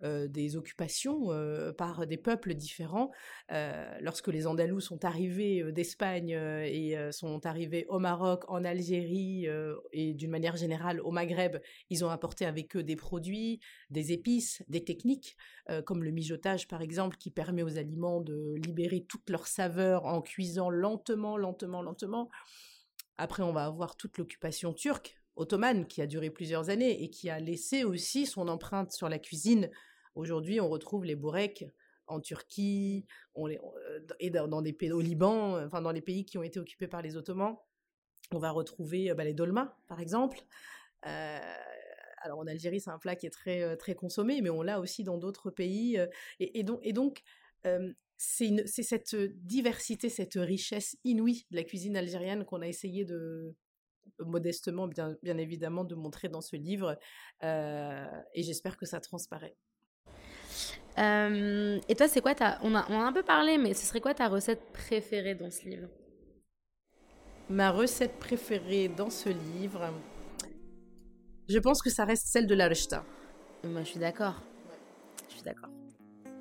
des 0.02 0.56
occupations, 0.56 1.28
par 1.76 2.06
des 2.06 2.16
peuples 2.16 2.54
différents. 2.54 3.10
lorsque 4.00 4.28
les 4.28 4.46
Andalous 4.46 4.80
sont 4.80 5.04
arrivés 5.04 5.72
d'Espagne 5.72 6.30
et 6.30 6.96
sont 7.12 7.44
arrivés 7.46 7.86
au 7.88 7.98
Maroc, 7.98 8.44
en 8.48 8.64
Algérie 8.64 9.46
et 9.92 10.14
d'une 10.14 10.30
manière 10.30 10.56
générale 10.56 11.00
au 11.00 11.10
Maghreb, 11.10 11.58
ils 11.90 12.04
ont 12.04 12.10
apporté 12.10 12.46
avec 12.46 12.76
eux 12.76 12.82
des 12.82 12.96
produits, 12.96 13.60
des 13.90 14.12
épices, 14.12 14.62
des 14.68 14.84
techniques, 14.84 15.36
comme 15.84 16.02
le 16.02 16.10
mijotage 16.10 16.68
par 16.68 16.82
exemple, 16.82 17.16
qui 17.16 17.30
permet 17.30 17.62
aux 17.62 17.78
aliments 17.78 18.20
de 18.20 18.54
libérer 18.64 19.04
toute 19.08 19.28
leur 19.30 19.46
saveur 19.46 20.06
en 20.06 20.22
cuisant 20.22 20.70
lentement, 20.70 21.36
lentement, 21.36 21.82
lentement. 21.82 22.30
Après, 23.18 23.42
on 23.42 23.52
va 23.52 23.64
avoir 23.64 23.96
toute 23.96 24.16
l'occupation 24.16 24.72
turque, 24.72 25.20
ottomane, 25.34 25.86
qui 25.86 26.00
a 26.00 26.06
duré 26.06 26.30
plusieurs 26.30 26.70
années 26.70 27.02
et 27.02 27.10
qui 27.10 27.28
a 27.30 27.40
laissé 27.40 27.82
aussi 27.82 28.26
son 28.26 28.46
empreinte 28.46 28.92
sur 28.92 29.08
la 29.08 29.18
cuisine. 29.18 29.70
Aujourd'hui, 30.14 30.60
on 30.60 30.68
retrouve 30.68 31.04
les 31.04 31.16
boureks 31.16 31.64
en 32.06 32.20
Turquie, 32.20 33.06
euh, 33.36 33.56
et 34.20 34.30
dans, 34.30 34.62
des 34.62 34.72
pays 34.72 34.92
au 34.92 35.00
Liban, 35.00 35.62
enfin 35.64 35.82
dans 35.82 35.90
les 35.90 36.00
pays 36.00 36.24
qui 36.24 36.38
ont 36.38 36.42
été 36.42 36.58
occupés 36.60 36.86
par 36.86 37.02
les 37.02 37.16
Ottomans. 37.16 37.56
On 38.32 38.38
va 38.38 38.50
retrouver 38.50 39.12
bah, 39.14 39.24
les 39.24 39.34
dolmas, 39.34 39.76
par 39.88 40.00
exemple. 40.00 40.38
Euh, 41.06 41.38
alors 42.22 42.38
en 42.38 42.46
Algérie, 42.46 42.80
c'est 42.80 42.90
un 42.90 42.98
plat 42.98 43.16
qui 43.16 43.26
est 43.26 43.30
très, 43.30 43.62
euh, 43.62 43.76
très 43.76 43.94
consommé, 43.94 44.40
mais 44.42 44.50
on 44.50 44.62
l'a 44.62 44.80
aussi 44.80 45.02
dans 45.02 45.18
d'autres 45.18 45.50
pays. 45.50 45.98
et 46.38 46.62
donc 46.62 47.22
c'est 48.18 48.66
cette 48.66 49.14
diversité, 49.14 50.08
cette 50.08 50.34
richesse 50.34 50.96
inouïe 51.04 51.46
de 51.50 51.56
la 51.56 51.64
cuisine 51.64 51.96
algérienne 51.96 52.44
qu'on 52.44 52.60
a 52.60 52.66
essayé 52.66 53.04
de 53.04 53.54
modestement, 54.18 54.88
bien, 54.88 55.16
bien 55.22 55.38
évidemment, 55.38 55.84
de 55.84 55.94
montrer 55.94 56.28
dans 56.28 56.40
ce 56.40 56.56
livre. 56.56 56.98
et 57.42 58.42
j'espère 58.42 58.76
que 58.76 58.86
ça 58.86 59.00
transparaît. 59.00 59.56
et 60.96 61.94
toi, 61.96 62.08
c'est 62.08 62.20
quoi 62.20 62.34
ta... 62.34 62.58
On 62.62 62.74
a, 62.74 62.86
on 62.90 63.00
a 63.00 63.04
un 63.04 63.12
peu 63.12 63.22
parlé, 63.22 63.56
mais 63.56 63.72
ce 63.72 63.86
serait 63.86 64.00
quoi 64.00 64.14
ta 64.14 64.28
recette 64.28 64.72
préférée 64.72 65.36
dans 65.36 65.50
ce 65.50 65.68
livre? 65.68 65.88
Ma 67.48 67.70
recette 67.70 68.18
préférée 68.18 68.88
dans 68.88 69.10
ce 69.10 69.28
livre, 69.28 69.92
je 71.48 71.58
pense 71.58 71.80
que 71.80 71.88
ça 71.88 72.04
reste 72.04 72.26
celle 72.26 72.46
de 72.46 72.54
la 72.54 72.68
rechta. 72.68 73.04
Moi, 73.64 73.82
je 73.82 73.88
suis 73.88 73.98
d'accord. 73.98 74.42
Je 75.28 75.34
suis 75.34 75.42
d'accord. 75.42 75.70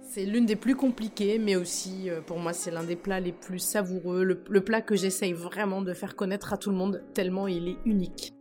C'est 0.10 0.26
l'une 0.26 0.46
des 0.46 0.56
plus 0.56 0.76
compliquées, 0.76 1.38
mais 1.38 1.58
aussi 1.58 2.10
euh, 2.10 2.22
pour 2.22 2.40
moi 2.40 2.54
c'est 2.54 2.72
l'un 2.72 2.86
des 2.86 2.96
plats 2.96 3.20
les 3.20 3.34
plus 3.34 3.60
savoureux, 3.60 4.24
le, 4.24 4.62
plat 4.62 4.82
que 4.82 4.96
j'essaye 4.96 5.34
vraiment 5.34 5.82
de 5.82 5.94
faire 5.94 6.16
connaître 6.16 6.54
à 6.54 6.58
tout 6.58 6.70
le 6.70 6.78
monde 6.78 7.04
tellement 7.14 7.46
il 7.46 7.68
est 7.68 7.78
unique. 7.84 8.34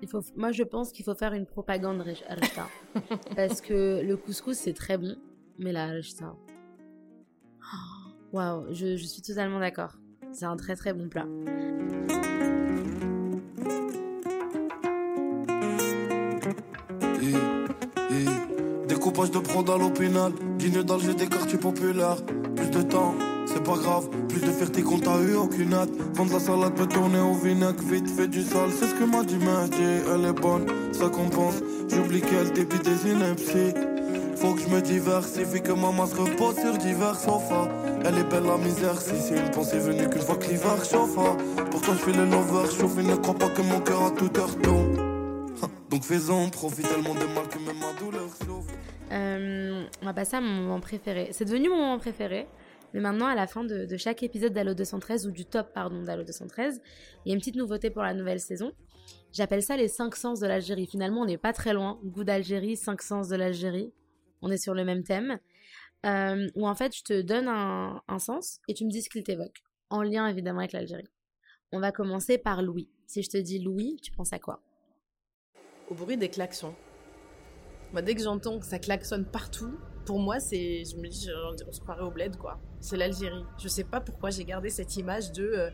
Il 0.00 0.08
faut, 0.08 0.22
moi 0.34 0.50
je 0.50 0.62
pense 0.62 0.92
qu'il 0.92 1.04
faut 1.04 1.14
faire 1.14 1.34
une 1.34 1.44
propagande 1.44 2.00
Rechta. 2.00 2.68
parce 3.36 3.60
que 3.60 4.02
le 4.02 4.16
couscous 4.16 4.56
c'est 4.56 4.72
très 4.72 4.96
bon, 4.96 5.14
mais 5.58 5.72
la 5.72 5.88
Rechta... 5.88 6.34
Waouh, 8.32 8.72
je, 8.72 8.96
je 8.96 9.04
suis 9.04 9.20
totalement 9.20 9.60
d'accord. 9.60 9.98
C'est 10.32 10.46
un 10.46 10.56
très 10.56 10.74
très 10.74 10.94
bon 10.94 11.10
plat. 11.10 11.26
Coupage 19.14 19.30
de 19.30 19.38
prod 19.38 19.70
à 19.70 19.78
l'opinal, 19.78 20.32
digne 20.58 20.82
d'Alger 20.82 21.14
des 21.14 21.28
quartiers 21.28 21.56
populaires. 21.56 22.16
Plus 22.56 22.68
de 22.68 22.82
temps, 22.82 23.14
c'est 23.46 23.62
pas 23.62 23.76
grave, 23.76 24.08
plus 24.28 24.40
de 24.40 24.50
fierté 24.50 24.82
qu'on 24.82 24.98
t'a 24.98 25.20
eu, 25.20 25.36
aucune 25.36 25.72
hâte. 25.72 25.90
Vendre 26.14 26.32
la 26.32 26.40
salade 26.40 26.74
peut 26.74 26.88
tourner 26.88 27.20
au 27.20 27.34
vinaigre, 27.34 27.80
vite 27.88 28.10
fait 28.10 28.26
du 28.26 28.42
sale, 28.42 28.70
c'est 28.76 28.88
ce 28.88 28.94
que 28.94 29.04
m'a 29.04 29.22
dit 29.22 29.36
Mehdi, 29.36 30.02
elle 30.12 30.24
est 30.24 30.32
bonne, 30.32 30.66
ça 30.90 31.08
compense. 31.10 31.62
J'oublie 31.88 32.22
qu'elle 32.22 32.50
débite 32.54 32.82
des 32.82 33.08
inepties. 33.08 33.78
Faut 34.34 34.54
que 34.54 34.62
je 34.62 34.68
me 34.68 34.80
diversifie, 34.80 35.62
que 35.62 35.70
ma 35.70 35.92
masse 35.92 36.14
repose 36.14 36.56
sur 36.56 36.76
divers 36.76 37.14
sofas. 37.14 37.68
Elle 38.04 38.18
est 38.18 38.28
belle 38.28 38.42
la 38.42 38.56
misère, 38.56 39.00
si 39.00 39.12
c'est 39.20 39.38
une 39.38 39.50
pensée 39.52 39.78
venue 39.78 40.10
qu'une 40.10 40.22
fois 40.22 40.34
que 40.34 40.48
l'hiver 40.48 40.84
chauffe. 40.84 41.14
Pourtant 41.70 41.92
je 41.92 41.98
fais 41.98 42.12
le 42.12 42.24
lover, 42.24 42.68
chauffe, 42.76 42.96
ne 42.96 43.14
crois 43.14 43.34
pas 43.34 43.48
que 43.50 43.62
mon 43.62 43.78
cœur 43.78 44.02
a 44.06 44.10
tout 44.10 44.30
heure 44.40 44.56
Donc 45.88 46.02
fais-en, 46.02 46.48
profite 46.48 46.88
tellement 46.88 47.14
de 47.14 47.26
mal 47.32 47.46
que 47.48 47.58
même 47.58 47.78
ma 47.78 47.92
douleur 48.00 48.28
sauve. 48.44 48.66
Euh, 49.14 49.84
on 50.02 50.04
va 50.04 50.14
passer 50.14 50.36
à 50.36 50.40
mon 50.40 50.50
moment 50.50 50.80
préféré. 50.80 51.28
C'est 51.32 51.44
devenu 51.44 51.68
mon 51.68 51.76
moment 51.76 51.98
préféré. 51.98 52.46
Mais 52.92 53.00
maintenant, 53.00 53.26
à 53.26 53.34
la 53.34 53.46
fin 53.46 53.64
de, 53.64 53.96
chaque 53.96 54.22
épisode 54.22 54.52
d'Allo 54.52 54.74
213, 54.74 55.26
ou 55.26 55.32
du 55.32 55.44
top, 55.44 55.72
pardon, 55.72 56.02
d'Allo 56.02 56.22
213, 56.22 56.80
il 57.24 57.28
y 57.28 57.32
a 57.32 57.34
une 57.34 57.40
petite 57.40 57.56
nouveauté 57.56 57.90
pour 57.90 58.02
la 58.02 58.14
nouvelle 58.14 58.38
saison. 58.38 58.72
J'appelle 59.32 59.62
ça 59.62 59.76
les 59.76 59.88
5 59.88 60.14
sens 60.14 60.40
de 60.40 60.46
l'Algérie. 60.46 60.86
Finalement, 60.86 61.22
on 61.22 61.26
n'est 61.26 61.38
pas 61.38 61.52
très 61.52 61.72
loin. 61.72 61.98
Goût 62.04 62.22
d'Algérie, 62.22 62.76
5 62.76 63.02
sens 63.02 63.28
de 63.28 63.36
l'Algérie. 63.36 63.92
On 64.42 64.50
est 64.50 64.58
sur 64.58 64.74
le 64.74 64.84
même 64.84 65.02
thème. 65.02 65.38
Euh, 66.06 66.48
où 66.54 66.68
en 66.68 66.74
fait, 66.74 66.94
je 66.96 67.02
te 67.02 67.20
donne 67.22 67.48
un 67.48 68.18
sens 68.18 68.60
et 68.68 68.74
tu 68.74 68.84
me 68.84 68.90
dis 68.90 69.02
ce 69.02 69.10
qu'il 69.10 69.24
t'évoque. 69.24 69.62
En 69.90 70.02
lien 70.02 70.26
évidemment 70.28 70.60
avec 70.60 70.72
l'Algérie. 70.72 71.08
On 71.72 71.80
va 71.80 71.90
commencer 71.90 72.38
par 72.38 72.62
Louis. 72.62 72.88
Si 73.06 73.22
je 73.22 73.30
te 73.30 73.36
dis 73.36 73.58
Louis, 73.58 73.96
tu 74.02 74.12
penses 74.12 74.32
à 74.32 74.38
quoi? 74.38 74.60
Au 75.90 75.94
bruit 75.94 76.16
des 76.16 76.28
klaxons 76.28 76.74
dès 78.02 78.14
que 78.14 78.22
j'entends 78.22 78.58
que 78.58 78.66
ça 78.66 78.78
klaxonne 78.78 79.24
partout, 79.24 79.78
pour 80.04 80.18
moi, 80.18 80.40
c'est, 80.40 80.84
je 80.84 80.96
me 80.96 81.08
dis, 81.08 81.28
on 81.66 81.72
se 81.72 81.80
croirait 81.80 82.02
au 82.02 82.10
bled, 82.10 82.36
quoi. 82.36 82.58
C'est 82.80 82.96
l'Algérie. 82.96 83.44
Je 83.58 83.68
sais 83.68 83.84
pas 83.84 84.00
pourquoi 84.00 84.30
j'ai 84.30 84.44
gardé 84.44 84.70
cette 84.70 84.96
image 84.96 85.32
de 85.32 85.44
euh, 85.44 85.70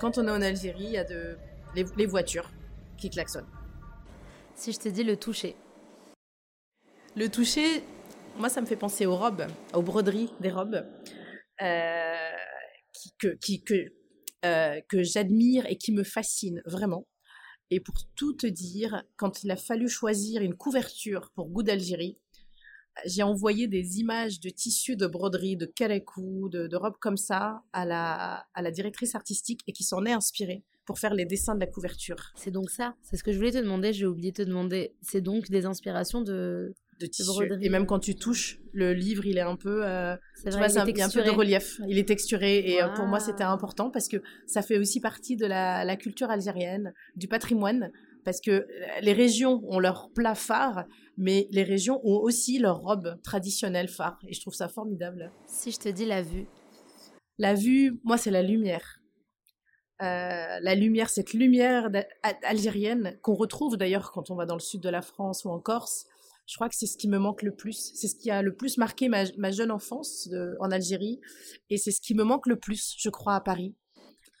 quand 0.00 0.18
on 0.18 0.26
est 0.26 0.30
en 0.30 0.42
Algérie, 0.42 0.84
il 0.84 0.92
y 0.92 0.96
a 0.96 1.04
de 1.04 1.36
les, 1.74 2.06
voitures 2.06 2.50
qui 2.96 3.10
klaxonnent. 3.10 3.48
Si 4.54 4.72
je 4.72 4.78
te 4.78 4.88
dis 4.88 5.04
le 5.04 5.16
toucher. 5.16 5.56
Le 7.16 7.28
toucher, 7.28 7.84
moi, 8.38 8.48
ça 8.48 8.60
me 8.60 8.66
fait 8.66 8.76
penser 8.76 9.06
aux 9.06 9.16
robes, 9.16 9.46
aux 9.72 9.82
broderies 9.82 10.32
des 10.40 10.50
robes, 10.50 10.86
euh, 11.62 12.30
que, 13.18 13.36
qui, 13.40 13.62
que, 13.62 13.74
euh, 14.44 14.80
que 14.88 15.02
j'admire 15.02 15.66
et 15.66 15.76
qui 15.76 15.92
me 15.92 16.04
fascinent 16.04 16.62
vraiment. 16.66 17.06
Et 17.70 17.80
pour 17.80 17.94
tout 18.14 18.34
te 18.34 18.46
dire, 18.46 19.02
quand 19.16 19.42
il 19.42 19.50
a 19.50 19.56
fallu 19.56 19.88
choisir 19.88 20.42
une 20.42 20.54
couverture 20.54 21.30
pour 21.34 21.48
Goût 21.48 21.62
d'Algérie, 21.62 22.18
j'ai 23.04 23.22
envoyé 23.22 23.66
des 23.66 23.98
images 23.98 24.40
de 24.40 24.50
tissus 24.50 24.96
de 24.96 25.06
broderie, 25.06 25.56
de 25.56 25.66
karekou, 25.66 26.48
de, 26.48 26.66
de, 26.66 26.76
robes 26.76 26.98
comme 27.00 27.16
ça 27.16 27.62
à 27.72 27.84
la, 27.84 28.46
à 28.54 28.62
la 28.62 28.70
directrice 28.70 29.14
artistique 29.14 29.60
et 29.66 29.72
qui 29.72 29.82
s'en 29.82 30.04
est 30.04 30.12
inspirée 30.12 30.62
pour 30.84 30.98
faire 30.98 31.14
les 31.14 31.24
dessins 31.24 31.54
de 31.54 31.60
la 31.60 31.66
couverture. 31.66 32.32
C'est 32.36 32.50
donc 32.50 32.70
ça, 32.70 32.94
c'est 33.02 33.16
ce 33.16 33.24
que 33.24 33.32
je 33.32 33.38
voulais 33.38 33.52
te 33.52 33.58
demander, 33.58 33.92
j'ai 33.92 34.06
oublié 34.06 34.30
de 34.30 34.36
te 34.36 34.42
demander. 34.42 34.94
C'est 35.00 35.22
donc 35.22 35.50
des 35.50 35.66
inspirations 35.66 36.20
de, 36.20 36.74
de 37.00 37.06
tissu. 37.06 37.30
Et 37.60 37.68
même 37.68 37.86
quand 37.86 37.98
tu 37.98 38.14
touches, 38.14 38.58
le 38.72 38.92
livre, 38.92 39.26
il 39.26 39.38
est 39.38 39.42
un 39.42 39.56
peu. 39.56 39.84
Euh, 39.84 40.16
c'est 40.34 40.50
vrai, 40.50 40.68
il, 40.68 40.74
y 40.96 41.02
a 41.02 41.06
un 41.06 41.10
peu 41.10 41.22
de 41.22 41.30
relief. 41.30 41.80
Il 41.88 41.98
est 41.98 42.08
texturé. 42.08 42.58
Et 42.58 42.82
euh, 42.82 42.88
pour 42.88 43.06
moi, 43.06 43.20
c'était 43.20 43.44
important 43.44 43.90
parce 43.90 44.08
que 44.08 44.18
ça 44.46 44.62
fait 44.62 44.78
aussi 44.78 45.00
partie 45.00 45.36
de 45.36 45.46
la, 45.46 45.84
la, 45.84 45.96
culture 45.96 46.30
algérienne, 46.30 46.92
du 47.16 47.28
patrimoine. 47.28 47.90
Parce 48.24 48.40
que 48.40 48.50
euh, 48.50 48.66
les 49.02 49.12
régions 49.12 49.62
ont 49.68 49.78
leur 49.78 50.10
plat 50.14 50.34
phare, 50.34 50.84
mais 51.18 51.46
les 51.50 51.62
régions 51.62 52.00
ont 52.04 52.20
aussi 52.20 52.58
leur 52.58 52.78
robe 52.78 53.20
traditionnelle 53.22 53.88
phare. 53.88 54.18
Et 54.26 54.32
je 54.32 54.40
trouve 54.40 54.54
ça 54.54 54.68
formidable. 54.68 55.30
Si 55.46 55.70
je 55.70 55.78
te 55.78 55.88
dis 55.88 56.06
la 56.06 56.22
vue 56.22 56.46
La 57.38 57.54
vue, 57.54 58.00
moi, 58.04 58.16
c'est 58.16 58.30
la 58.30 58.42
lumière. 58.42 59.00
Euh, 60.02 60.58
la 60.60 60.74
lumière, 60.74 61.08
cette 61.08 61.32
lumière 61.32 61.88
algérienne 62.42 63.16
qu'on 63.22 63.34
retrouve 63.34 63.76
d'ailleurs 63.76 64.10
quand 64.10 64.28
on 64.30 64.34
va 64.34 64.44
dans 64.44 64.56
le 64.56 64.60
sud 64.60 64.80
de 64.80 64.88
la 64.88 65.02
France 65.02 65.44
ou 65.44 65.50
en 65.50 65.60
Corse, 65.60 66.06
je 66.46 66.56
crois 66.56 66.68
que 66.68 66.74
c'est 66.76 66.86
ce 66.86 66.96
qui 66.96 67.08
me 67.08 67.18
manque 67.18 67.42
le 67.42 67.54
plus. 67.54 67.92
C'est 67.94 68.08
ce 68.08 68.16
qui 68.16 68.30
a 68.30 68.42
le 68.42 68.54
plus 68.54 68.76
marqué 68.76 69.08
ma, 69.08 69.50
jeune 69.50 69.70
enfance 69.70 70.28
en 70.60 70.70
Algérie. 70.70 71.20
Et 71.70 71.78
c'est 71.78 71.90
ce 71.90 72.00
qui 72.00 72.14
me 72.14 72.24
manque 72.24 72.46
le 72.46 72.56
plus, 72.56 72.94
je 72.98 73.08
crois, 73.08 73.34
à 73.34 73.40
Paris. 73.40 73.74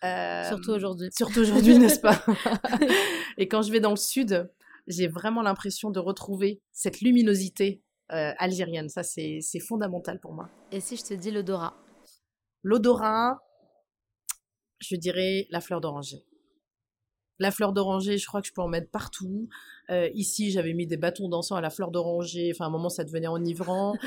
Euh, 0.04 0.44
surtout 0.48 0.70
aujourd'hui. 0.72 1.08
Surtout 1.16 1.40
aujourd'hui, 1.40 1.78
n'est-ce 1.78 2.00
pas 2.00 2.22
Et 3.38 3.48
quand 3.48 3.62
je 3.62 3.72
vais 3.72 3.80
dans 3.80 3.90
le 3.90 3.96
sud, 3.96 4.50
j'ai 4.86 5.08
vraiment 5.08 5.40
l'impression 5.40 5.90
de 5.90 5.98
retrouver 5.98 6.60
cette 6.72 7.00
luminosité 7.00 7.82
euh, 8.12 8.32
algérienne. 8.38 8.90
Ça, 8.90 9.02
c'est 9.02 9.40
fondamental 9.66 10.20
pour 10.20 10.34
moi. 10.34 10.50
Et 10.72 10.80
si 10.80 10.96
je 10.96 11.04
te 11.04 11.14
dis 11.14 11.30
l'odorat? 11.30 11.74
L'odorat, 12.62 13.38
je 14.78 14.96
dirais 14.96 15.46
la 15.50 15.60
fleur 15.60 15.80
d'oranger. 15.80 16.24
La 17.38 17.50
fleur 17.50 17.72
d'oranger, 17.72 18.16
je 18.18 18.26
crois 18.26 18.40
que 18.40 18.46
je 18.48 18.52
peux 18.52 18.62
en 18.62 18.68
mettre 18.68 18.90
partout. 18.90 19.48
Euh, 19.90 20.08
ici, 20.14 20.50
j'avais 20.50 20.72
mis 20.72 20.86
des 20.86 20.96
bâtons 20.96 21.28
d'encens 21.28 21.58
à 21.58 21.60
la 21.60 21.70
fleur 21.70 21.90
d'oranger. 21.90 22.50
Enfin, 22.54 22.64
à 22.64 22.68
un 22.68 22.70
moment, 22.70 22.88
ça 22.88 23.04
devenait 23.04 23.26
enivrant. 23.26 23.94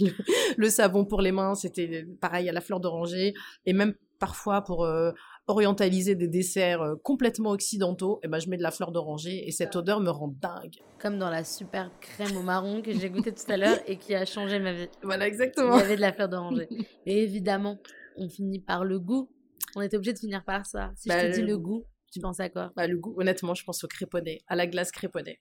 le, 0.00 0.10
le 0.56 0.68
savon 0.70 1.04
pour 1.04 1.20
les 1.22 1.32
mains, 1.32 1.54
c'était 1.54 2.06
pareil 2.20 2.48
à 2.48 2.52
la 2.52 2.60
fleur 2.60 2.80
d'oranger. 2.80 3.32
Et 3.64 3.72
même 3.72 3.94
parfois, 4.18 4.62
pour 4.62 4.84
euh, 4.84 5.12
orientaliser 5.46 6.14
des 6.14 6.28
desserts 6.28 6.82
euh, 6.82 6.94
complètement 7.02 7.50
occidentaux, 7.50 8.18
eh 8.22 8.28
ben, 8.28 8.38
je 8.38 8.48
mets 8.48 8.56
de 8.56 8.62
la 8.62 8.70
fleur 8.70 8.90
d'oranger 8.92 9.46
et 9.46 9.52
cette 9.52 9.76
odeur 9.76 10.00
me 10.00 10.10
rend 10.10 10.34
dingue. 10.40 10.76
Comme 10.98 11.18
dans 11.18 11.30
la 11.30 11.44
super 11.44 11.90
crème 12.00 12.36
au 12.36 12.42
marron 12.42 12.82
que 12.82 12.92
j'ai 12.92 13.10
goûté 13.10 13.32
tout 13.32 13.50
à 13.50 13.56
l'heure 13.56 13.78
et 13.86 13.96
qui 13.96 14.14
a 14.14 14.24
changé 14.24 14.58
ma 14.58 14.72
vie. 14.72 14.88
Voilà, 15.02 15.26
Il 15.26 15.28
exactement. 15.28 15.76
y 15.78 15.80
avait 15.80 15.96
de 15.96 16.00
la 16.00 16.12
fleur 16.12 16.28
d'oranger. 16.28 16.66
Et 17.06 17.22
évidemment, 17.22 17.78
on 18.16 18.28
finit 18.28 18.60
par 18.60 18.84
le 18.84 18.98
goût. 18.98 19.28
On 19.76 19.80
était 19.82 19.96
obligé 19.96 20.12
de 20.12 20.18
finir 20.18 20.44
par 20.44 20.64
ça. 20.66 20.92
Si 20.96 21.08
Bah, 21.08 21.18
je 21.20 21.30
te 21.32 21.34
dis 21.40 21.42
le 21.42 21.58
goût, 21.58 21.84
tu 22.14 22.20
penses 22.20 22.40
à 22.40 22.48
quoi? 22.48 22.72
Bah, 22.76 22.86
le 22.86 22.96
goût, 22.96 23.14
honnêtement, 23.20 23.54
je 23.54 23.64
pense 23.64 23.84
au 23.84 23.88
créponnet, 23.88 24.40
à 24.46 24.56
la 24.56 24.66
glace 24.66 24.90
créponnet. 24.90 25.40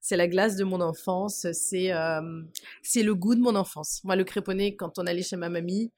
C'est 0.00 0.16
la 0.16 0.28
glace 0.28 0.56
de 0.56 0.64
mon 0.64 0.80
enfance, 0.80 1.46
c'est 1.52 1.92
euh, 1.92 2.42
c'est 2.82 3.02
le 3.02 3.14
goût 3.14 3.34
de 3.34 3.40
mon 3.40 3.54
enfance. 3.56 4.00
Moi, 4.04 4.16
le 4.16 4.24
créponnet, 4.24 4.76
quand 4.76 4.98
on 4.98 5.06
allait 5.06 5.22
chez 5.22 5.36
ma 5.36 5.48
mamie, 5.48 5.92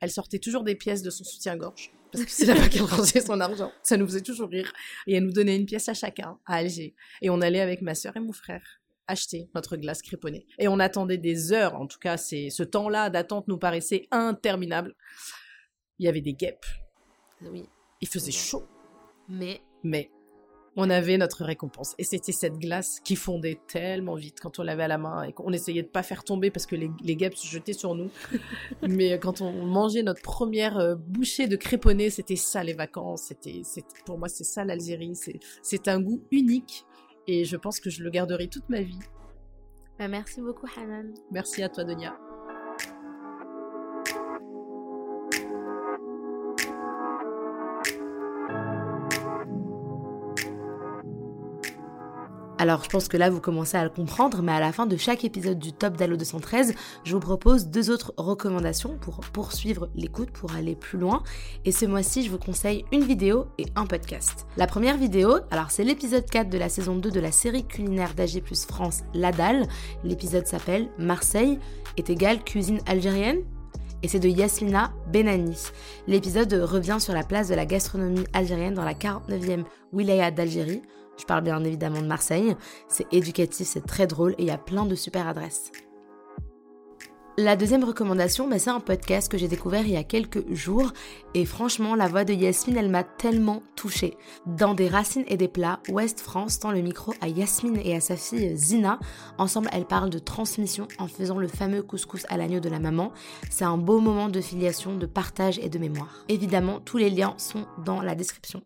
elle 0.00 0.10
sortait 0.10 0.38
toujours 0.40 0.64
des 0.64 0.74
pièces 0.74 1.02
de 1.02 1.10
son 1.10 1.24
soutien-gorge. 1.24 1.92
Parce 2.12 2.24
que 2.24 2.30
c'est 2.30 2.46
là-bas 2.46 2.68
qu'elle 2.68 2.82
rangeait 2.82 3.20
son 3.20 3.40
argent. 3.40 3.72
Ça 3.82 3.96
nous 3.96 4.06
faisait 4.06 4.20
toujours 4.20 4.48
rire. 4.48 4.72
Et 5.06 5.14
elle 5.14 5.24
nous 5.24 5.32
donnait 5.32 5.56
une 5.56 5.66
pièce 5.66 5.88
à 5.88 5.94
chacun, 5.94 6.38
à 6.46 6.56
Alger. 6.56 6.94
Et 7.22 7.30
on 7.30 7.40
allait 7.40 7.60
avec 7.60 7.80
ma 7.82 7.94
sœur 7.94 8.16
et 8.16 8.20
mon 8.20 8.32
frère 8.32 8.80
acheter 9.06 9.48
notre 9.54 9.76
glace 9.76 10.00
créponnet. 10.02 10.46
Et 10.58 10.66
on 10.68 10.78
attendait 10.80 11.18
des 11.18 11.52
heures, 11.52 11.74
en 11.74 11.86
tout 11.86 11.98
cas, 11.98 12.16
c'est 12.16 12.50
ce 12.50 12.62
temps-là 12.62 13.10
d'attente 13.10 13.48
nous 13.48 13.58
paraissait 13.58 14.08
interminable. 14.10 14.94
Il 15.98 16.06
y 16.06 16.08
avait 16.08 16.20
des 16.22 16.32
guêpes, 16.34 16.66
Oui. 17.42 17.68
il 18.00 18.08
faisait 18.08 18.32
chaud. 18.32 18.64
Mais 19.28 19.60
Mais 19.82 20.10
on 20.76 20.90
avait 20.90 21.18
notre 21.18 21.44
récompense. 21.44 21.94
Et 21.98 22.04
c'était 22.04 22.32
cette 22.32 22.58
glace 22.58 23.00
qui 23.04 23.16
fondait 23.16 23.60
tellement 23.68 24.14
vite 24.14 24.40
quand 24.40 24.58
on 24.58 24.62
l'avait 24.62 24.82
à 24.84 24.88
la 24.88 24.98
main 24.98 25.22
et 25.22 25.32
qu'on 25.32 25.52
essayait 25.52 25.82
de 25.82 25.88
pas 25.88 26.02
faire 26.02 26.24
tomber 26.24 26.50
parce 26.50 26.66
que 26.66 26.76
les, 26.76 26.90
les 27.02 27.16
guêpes 27.16 27.36
se 27.36 27.46
jetaient 27.46 27.72
sur 27.72 27.94
nous. 27.94 28.10
Mais 28.82 29.18
quand 29.18 29.40
on 29.40 29.52
mangeait 29.64 30.02
notre 30.02 30.22
première 30.22 30.78
euh, 30.78 30.94
bouchée 30.96 31.46
de 31.46 31.56
créponnet, 31.56 32.10
c'était 32.10 32.36
ça 32.36 32.64
les 32.64 32.74
vacances. 32.74 33.22
C'était, 33.28 33.62
pour 34.04 34.18
moi, 34.18 34.28
c'est 34.28 34.44
ça 34.44 34.64
l'Algérie. 34.64 35.14
C'est, 35.14 35.38
c'est 35.62 35.88
un 35.88 36.00
goût 36.00 36.22
unique. 36.30 36.84
Et 37.26 37.44
je 37.44 37.56
pense 37.56 37.80
que 37.80 37.88
je 37.88 38.02
le 38.02 38.10
garderai 38.10 38.48
toute 38.48 38.68
ma 38.68 38.82
vie. 38.82 38.98
bah, 39.98 40.08
merci 40.08 40.40
beaucoup, 40.40 40.66
Hanan. 40.76 41.14
Merci 41.30 41.62
à 41.62 41.68
toi, 41.68 41.84
Donia. 41.84 42.18
Alors, 52.64 52.82
je 52.82 52.88
pense 52.88 53.08
que 53.08 53.18
là, 53.18 53.28
vous 53.28 53.42
commencez 53.42 53.76
à 53.76 53.84
le 53.84 53.90
comprendre, 53.90 54.40
mais 54.40 54.52
à 54.52 54.58
la 54.58 54.72
fin 54.72 54.86
de 54.86 54.96
chaque 54.96 55.22
épisode 55.22 55.58
du 55.58 55.74
Top 55.74 55.98
d'Allo 55.98 56.16
213, 56.16 56.72
je 57.04 57.12
vous 57.12 57.20
propose 57.20 57.66
deux 57.66 57.90
autres 57.90 58.14
recommandations 58.16 58.96
pour 59.02 59.20
poursuivre 59.20 59.90
l'écoute, 59.94 60.30
pour 60.30 60.54
aller 60.54 60.74
plus 60.74 60.98
loin. 60.98 61.22
Et 61.66 61.72
ce 61.72 61.84
mois-ci, 61.84 62.24
je 62.24 62.30
vous 62.30 62.38
conseille 62.38 62.86
une 62.90 63.04
vidéo 63.04 63.48
et 63.58 63.66
un 63.76 63.84
podcast. 63.84 64.46
La 64.56 64.66
première 64.66 64.96
vidéo, 64.96 65.40
alors 65.50 65.70
c'est 65.70 65.84
l'épisode 65.84 66.24
4 66.24 66.48
de 66.48 66.56
la 66.56 66.70
saison 66.70 66.96
2 66.96 67.10
de 67.10 67.20
la 67.20 67.32
série 67.32 67.66
culinaire 67.66 68.14
d'AG 68.14 68.40
Plus 68.42 68.64
France, 68.64 69.02
La 69.12 69.30
Dalle. 69.30 69.66
L'épisode 70.02 70.46
s'appelle 70.46 70.88
Marseille 70.96 71.58
est 71.98 72.08
égal 72.08 72.42
cuisine 72.42 72.80
algérienne 72.86 73.42
et 74.04 74.08
c'est 74.08 74.20
de 74.20 74.28
Yasmina 74.28 74.92
Benani. 75.10 75.56
L'épisode 76.06 76.52
revient 76.52 76.98
sur 77.00 77.14
la 77.14 77.24
place 77.24 77.48
de 77.48 77.54
la 77.54 77.64
gastronomie 77.64 78.26
algérienne 78.34 78.74
dans 78.74 78.84
la 78.84 78.92
49e 78.92 79.64
wilaya 79.94 80.30
d'Algérie. 80.30 80.82
Je 81.18 81.24
parle 81.24 81.42
bien 81.42 81.64
évidemment 81.64 82.02
de 82.02 82.06
Marseille. 82.06 82.54
C'est 82.86 83.10
éducatif, 83.14 83.66
c'est 83.66 83.86
très 83.86 84.06
drôle 84.06 84.32
et 84.32 84.42
il 84.42 84.46
y 84.46 84.50
a 84.50 84.58
plein 84.58 84.84
de 84.84 84.94
super 84.94 85.26
adresses. 85.26 85.72
La 87.36 87.56
deuxième 87.56 87.82
recommandation, 87.82 88.46
bah, 88.46 88.60
c'est 88.60 88.70
un 88.70 88.78
podcast 88.78 89.28
que 89.28 89.36
j'ai 89.36 89.48
découvert 89.48 89.84
il 89.84 89.90
y 89.90 89.96
a 89.96 90.04
quelques 90.04 90.54
jours 90.54 90.92
et 91.34 91.44
franchement, 91.44 91.96
la 91.96 92.06
voix 92.06 92.24
de 92.24 92.32
Yasmine, 92.32 92.76
elle 92.76 92.90
m'a 92.90 93.02
tellement 93.02 93.60
touchée. 93.74 94.16
Dans 94.46 94.72
Des 94.72 94.86
racines 94.86 95.24
et 95.26 95.36
des 95.36 95.48
plats, 95.48 95.80
Ouest 95.88 96.20
France 96.20 96.60
tend 96.60 96.70
le 96.70 96.80
micro 96.80 97.12
à 97.20 97.26
Yasmine 97.26 97.80
et 97.82 97.96
à 97.96 98.00
sa 98.00 98.14
fille 98.14 98.56
Zina. 98.56 99.00
Ensemble, 99.36 99.68
elles 99.72 99.84
parlent 99.84 100.10
de 100.10 100.20
transmission 100.20 100.86
en 100.98 101.08
faisant 101.08 101.38
le 101.38 101.48
fameux 101.48 101.82
couscous 101.82 102.24
à 102.28 102.36
l'agneau 102.36 102.60
de 102.60 102.68
la 102.68 102.78
maman. 102.78 103.10
C'est 103.50 103.64
un 103.64 103.78
beau 103.78 103.98
moment 103.98 104.28
de 104.28 104.40
filiation, 104.40 104.96
de 104.96 105.06
partage 105.06 105.58
et 105.58 105.68
de 105.68 105.78
mémoire. 105.80 106.24
Évidemment, 106.28 106.78
tous 106.78 106.98
les 106.98 107.10
liens 107.10 107.34
sont 107.36 107.66
dans 107.84 108.00
la 108.00 108.14
description. 108.14 108.62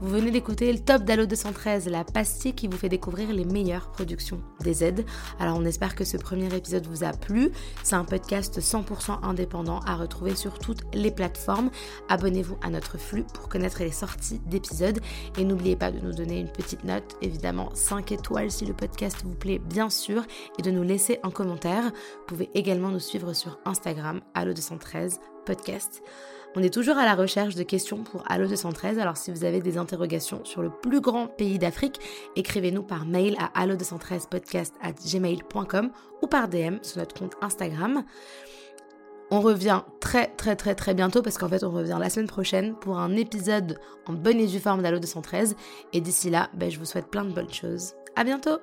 Vous 0.00 0.10
venez 0.10 0.30
d'écouter 0.30 0.72
le 0.72 0.78
top 0.78 1.02
d'Allo 1.02 1.26
213, 1.26 1.88
la 1.88 2.04
pastille 2.04 2.54
qui 2.54 2.68
vous 2.68 2.76
fait 2.76 2.88
découvrir 2.88 3.32
les 3.32 3.44
meilleures 3.44 3.90
productions 3.90 4.40
des 4.60 4.74
Z. 4.74 5.04
Alors 5.40 5.56
on 5.58 5.64
espère 5.64 5.96
que 5.96 6.04
ce 6.04 6.16
premier 6.16 6.54
épisode 6.54 6.86
vous 6.86 7.02
a 7.02 7.10
plu. 7.10 7.50
C'est 7.82 7.96
un 7.96 8.04
podcast 8.04 8.60
100% 8.60 9.24
indépendant 9.24 9.80
à 9.80 9.96
retrouver 9.96 10.36
sur 10.36 10.60
toutes 10.60 10.82
les 10.94 11.10
plateformes. 11.10 11.70
Abonnez-vous 12.08 12.56
à 12.62 12.70
notre 12.70 12.96
flux 12.96 13.24
pour 13.34 13.48
connaître 13.48 13.80
les 13.80 13.90
sorties 13.90 14.40
d'épisodes 14.46 15.00
et 15.36 15.44
n'oubliez 15.44 15.74
pas 15.74 15.90
de 15.90 15.98
nous 15.98 16.12
donner 16.12 16.38
une 16.38 16.52
petite 16.52 16.84
note, 16.84 17.16
évidemment 17.20 17.70
5 17.74 18.12
étoiles 18.12 18.52
si 18.52 18.66
le 18.66 18.74
podcast 18.74 19.24
vous 19.24 19.34
plaît 19.34 19.58
bien 19.58 19.90
sûr 19.90 20.22
et 20.60 20.62
de 20.62 20.70
nous 20.70 20.84
laisser 20.84 21.18
un 21.24 21.30
commentaire. 21.30 21.82
Vous 21.82 22.26
pouvez 22.28 22.50
également 22.54 22.90
nous 22.90 23.00
suivre 23.00 23.32
sur 23.32 23.58
Instagram 23.64 24.20
Allo 24.34 24.52
213 24.52 25.18
podcast. 25.44 26.02
On 26.56 26.62
est 26.62 26.72
toujours 26.72 26.96
à 26.96 27.04
la 27.04 27.14
recherche 27.14 27.54
de 27.54 27.62
questions 27.62 28.02
pour 28.02 28.24
Allo 28.26 28.48
213, 28.48 28.98
alors 28.98 29.16
si 29.16 29.30
vous 29.30 29.44
avez 29.44 29.60
des 29.60 29.76
interrogations 29.76 30.44
sur 30.44 30.62
le 30.62 30.70
plus 30.70 31.00
grand 31.00 31.26
pays 31.26 31.58
d'Afrique, 31.58 32.00
écrivez-nous 32.36 32.82
par 32.82 33.04
mail 33.04 33.36
à 33.38 33.64
allo213podcast 33.64 34.72
at 34.80 34.92
gmail.com 34.92 35.90
ou 36.22 36.26
par 36.26 36.48
DM 36.48 36.78
sur 36.82 36.98
notre 36.98 37.14
compte 37.14 37.34
Instagram. 37.42 38.02
On 39.30 39.40
revient 39.40 39.82
très 40.00 40.28
très 40.28 40.56
très 40.56 40.74
très 40.74 40.94
bientôt 40.94 41.20
parce 41.20 41.36
qu'en 41.36 41.50
fait 41.50 41.62
on 41.62 41.70
revient 41.70 41.98
la 42.00 42.08
semaine 42.08 42.28
prochaine 42.28 42.74
pour 42.76 42.98
un 42.98 43.14
épisode 43.14 43.78
en 44.06 44.14
bonne 44.14 44.40
et 44.40 44.46
due 44.46 44.58
forme 44.58 44.82
d'Allo 44.82 44.98
213 44.98 45.54
et 45.92 46.00
d'ici 46.00 46.30
là, 46.30 46.48
ben, 46.54 46.70
je 46.70 46.78
vous 46.78 46.86
souhaite 46.86 47.08
plein 47.08 47.24
de 47.24 47.32
bonnes 47.32 47.52
choses. 47.52 47.92
À 48.16 48.24
bientôt 48.24 48.58